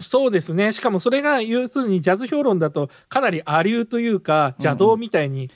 [0.00, 0.72] そうですね。
[0.72, 5.50] しかもそれが、要するにジャズ評論だと、かなり亜流というか、邪道みたいに、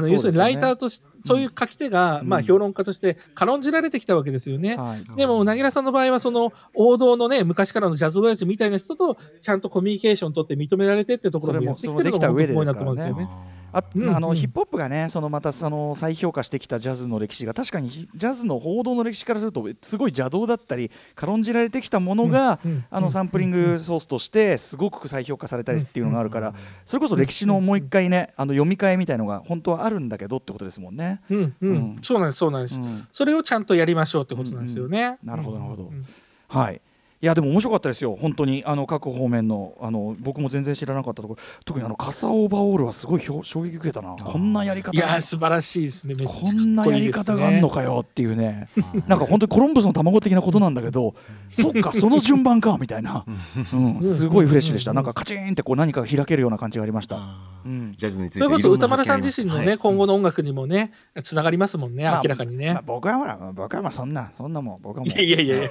[0.00, 4.76] すよね要するにライターとして、そういう書き手が、うんまあ、評論家として軽んじられてきたわけですよね。
[4.76, 5.16] はい。
[5.16, 13.28] でも、なぎらさんの場合は、その、王道のね、昔からのジャズ親父みたいな人と、ちゃんとコミュニケーション取って認められてってところそれももやってきてるのがすごいなと思うんですよね。
[13.72, 14.16] あうんうん。
[14.16, 26.54] あのヒップホップがねそのまたその再評価してきたジャズの歴史が確かにジャズの報道の歴史からするとすごい邪道だったり軽んじられてきたものが、うんうんあのサンプリングソースとしてすごく再評価されたりっていうのがあるから、
[26.84, 31.20] それこそ歴史のもう一回ねあの読み替えみたいのが本当はあるんだけどってことですもんね。
[31.30, 33.06] うんそうなんです、そうなんです、うん。
[33.12, 35.18] それをちゃんとやりましょうってことなんですよね。
[35.24, 35.82] なるほどなるほど。
[35.84, 36.06] うん。
[36.48, 36.80] はい
[37.22, 38.64] いやでも面白かったですよ、本当に。
[38.66, 44.90] あの各方面のあの僕も全然知らなかったところ、特にあのカサオーバーオールはすごいひょ衝撃受けたな、こんなやり方。
[44.90, 46.16] いやー、素晴らしいですね。
[46.16, 46.62] めっちゃかっこいいですね。
[46.64, 48.66] こんなやり方があるのかよっていうね、
[49.06, 51.14] なんか本当にコロンブスの卵的なことなんだけど、
[51.50, 53.24] そっか、その順番かみたいな、
[53.72, 57.20] うん、すごいフレッシュでした、なんかカチーンってこう何かが開けるような感じがありました。
[57.64, 57.92] うん。
[57.96, 60.90] ジャズについてそれこそ歌丸さん自身のね、な発見あります今後の音楽にもね、
[61.22, 62.72] つながりますもんね、まあ明らかにね。
[62.72, 65.68] まあ僕はほら、僕はまあそんな、そんなもん、僕はもいやいやいやいや。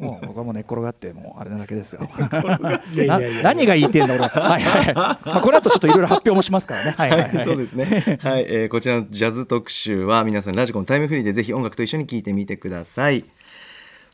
[0.00, 2.00] う、もう僕はもう寝っ転がって、もうあれなだけですよ。
[2.94, 4.28] いやいなやいや何が言いてんだ俺は。
[4.28, 4.94] はいはい。
[4.94, 6.94] まあこの後ちょっといろいろ発表もしますからね。
[6.96, 7.44] はいはいはい。
[7.44, 8.18] そうですね。
[8.22, 13.24] はい、えーこちらのジャズ特集は皆さんラジコのタイムフリーでぜひ音楽と一緒に聞いてみてください。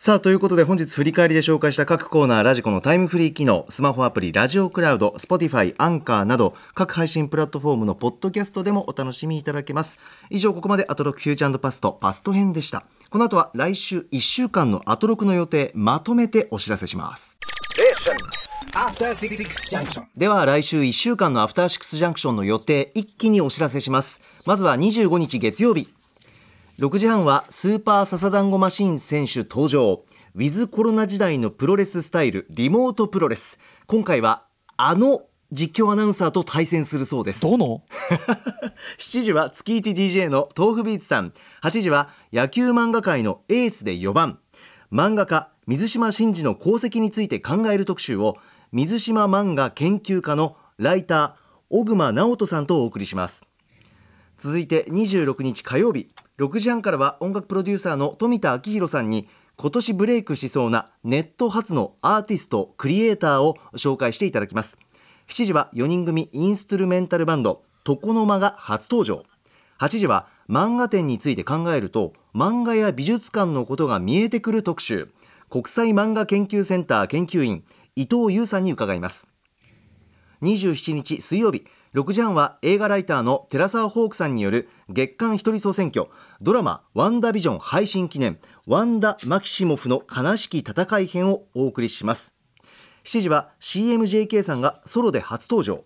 [0.04, 9.96] さあということで本日振り返りで紹介した各コーナーラジコのタイムフリー機能スマホアプリラジオクラウド Spotify アンカーなど各配信プラットフォームのポッドキャストでもお楽しみいただけます。
[10.28, 12.84] 以上ここまでアトロックフューチャーパストパスト編でした。
[13.08, 17.38] この後は来週1週間のアトロクの予定まとめてお知らせします。
[20.18, 24.20] では来週1週間のアフターシックスジャンクションの予定一気にお知らせします。
[24.44, 25.88] まずは25日月曜日。
[26.78, 30.04] 6時半はスーパーササダンゴマシン選手登場。
[30.34, 33.60] ウィズコロナ時代のプロレススタイルリモートプロレス。
[33.86, 34.44] 今回は
[34.76, 35.22] あの
[35.52, 37.42] 実況アナウンサーと対戦するそうです。
[37.42, 37.84] どの？
[38.98, 41.32] 7時は月一 DJ の豆腐ビーツさん。
[41.62, 44.40] 8時は野球漫画界のエースで4番。
[44.92, 48.36] 漫画家水島真司の功績について考える特集を
[48.72, 51.32] 水島漫画研究家のライター
[51.70, 53.44] 小熊直人さんとお送りします。
[54.38, 56.08] 続いて26日火曜日
[56.38, 64.76] 6時半からは音楽プロデューサーの富田明宏さんに今年ブレイクしそうなネット発のアーティストクリエイターを紹介していただきます。
[65.28, 69.24] 7時は4人組インストゥルメンタルバンド床の間が初登場。
[69.78, 75.12] 8時は漫画展について考えると漫画や美術館のことが見えてくる特集。
[75.50, 77.62] 国際漫画研究センター研究員
[77.94, 79.28] 伊藤優さんに伺います。
[80.42, 81.64] 27日水曜日。
[81.94, 86.08] 6時半は映画ライターの寺澤ホークさんによる月間一人総選挙。
[86.42, 88.40] ドラマワンダビジョン配信記念。
[88.66, 92.34] ワンダ・マキシモフの悲しき戦い編をお送りします。
[93.04, 95.84] 7時は CMJK さんがソロで初登場。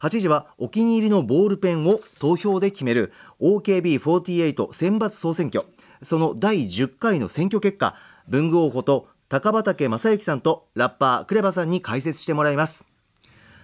[0.00, 3.14] 8時はお気に入りのボールペンを投票で決める。
[3.40, 5.64] OKB48 選抜総選挙。
[6.02, 7.96] その第10回の選挙結果。
[8.28, 12.84] 文具王こと高畑正幸さんとラッパークレバさんに解説してもらいます。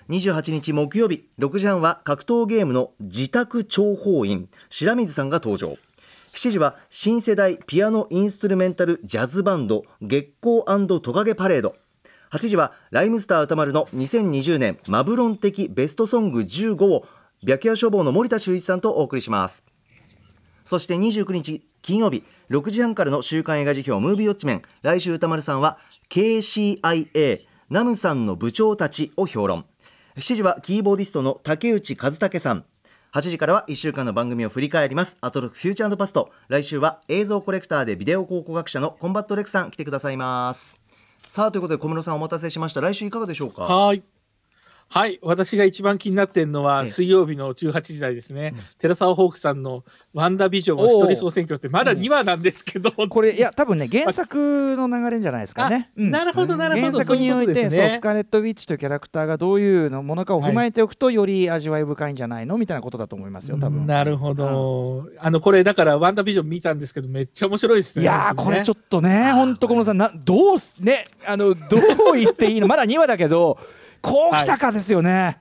[0.08, 5.76] 28日木曜日6時半は格闘ゲームの自宅諜報員白水さんが登場。
[6.34, 11.76] 7時は新世代ピアノインストゥルメンタルジャズバンド月光トカゲパレード。
[12.30, 17.06] 8時はライムスター歌丸の2020年マブロン的ベストソング15を
[17.46, 19.64] 白夜処方の森田修一さんとお送りします。
[20.64, 25.78] そして29日金曜日6時半からの週刊映画辞表ムービーウォッチメン来週歌丸さんは
[26.08, 29.66] KCIA ナムさんの部長たちを評論。
[30.16, 32.66] 7時はキーボーディストの竹内和武さん。
[33.14, 35.16] 8時からは1週間の番組を振り返ります。
[35.22, 36.30] アトロクフューチャーパスト。
[36.48, 40.78] 来週は映像コレクターでビデオ考古学者のコンバットレクさん来てくださいます。
[41.22, 42.82] さあということで小室さんお待たせしました。
[42.82, 43.62] 来週いかがでしょうか？
[43.62, 44.02] はい。
[44.92, 45.18] はい。
[45.22, 48.54] 私が一番気になってるのは、ええ水曜日の18時台ですね。
[48.78, 52.92] てらさわホークさんのワンダヴィジョンを一人総選挙って、まだ2話なんですけど。
[52.92, 55.90] これいや多分ね 原作の流れじゃないですかね。
[55.96, 56.92] うんなるほど、なるほど。
[56.92, 63.86] 原作においてスカーレット・ウィッチというキャラクターがどういうのものかを踏まえておくと、より味わい深いんじゃないのみたいなことだと思いますよ多分。
[63.86, 65.08] なるほど。
[65.18, 68.02] あの、これ、だから、ワンダービジョン見たんですけど、めっちゃ面白いですね。
[68.02, 71.76] いやーこれちょっっとね本当小室さんなどうすねあのど
[72.12, 72.66] う言っていいの？
[72.66, 73.58] まだ2話だけど
[74.02, 75.38] こうきたかですよね。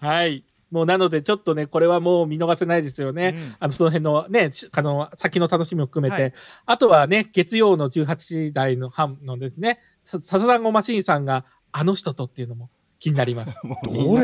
[0.00, 0.06] と。
[0.06, 0.44] はい。
[0.70, 3.34] もうなので、ちょっのね、これはもう見逃せないですよね。
[3.38, 6.22] うんあの、その辺のね、しあの、先の楽しみを含めて。
[6.22, 6.32] はい
[6.66, 13.60] あとはね、月曜の18時台の半のですね、さサザダンゴマシーンさんが、あの人とっていうのも気になります。
[13.88, 14.14] みん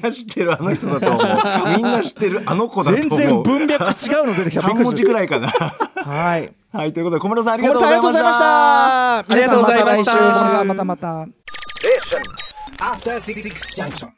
[0.00, 1.22] な知ってるあの人だと思う
[1.76, 4.60] みんな知ってるあの子だと全思う然文脈違うの出てきた。
[4.60, 5.24] 3文字ぐらい。
[5.24, 6.52] いかなはい。
[6.72, 9.18] はいということで小室さんあり小がとうございましりがとうございましたた。
[9.18, 11.26] ありがとうございました小室さんまたまた。
[12.80, 14.08] after 66 junction.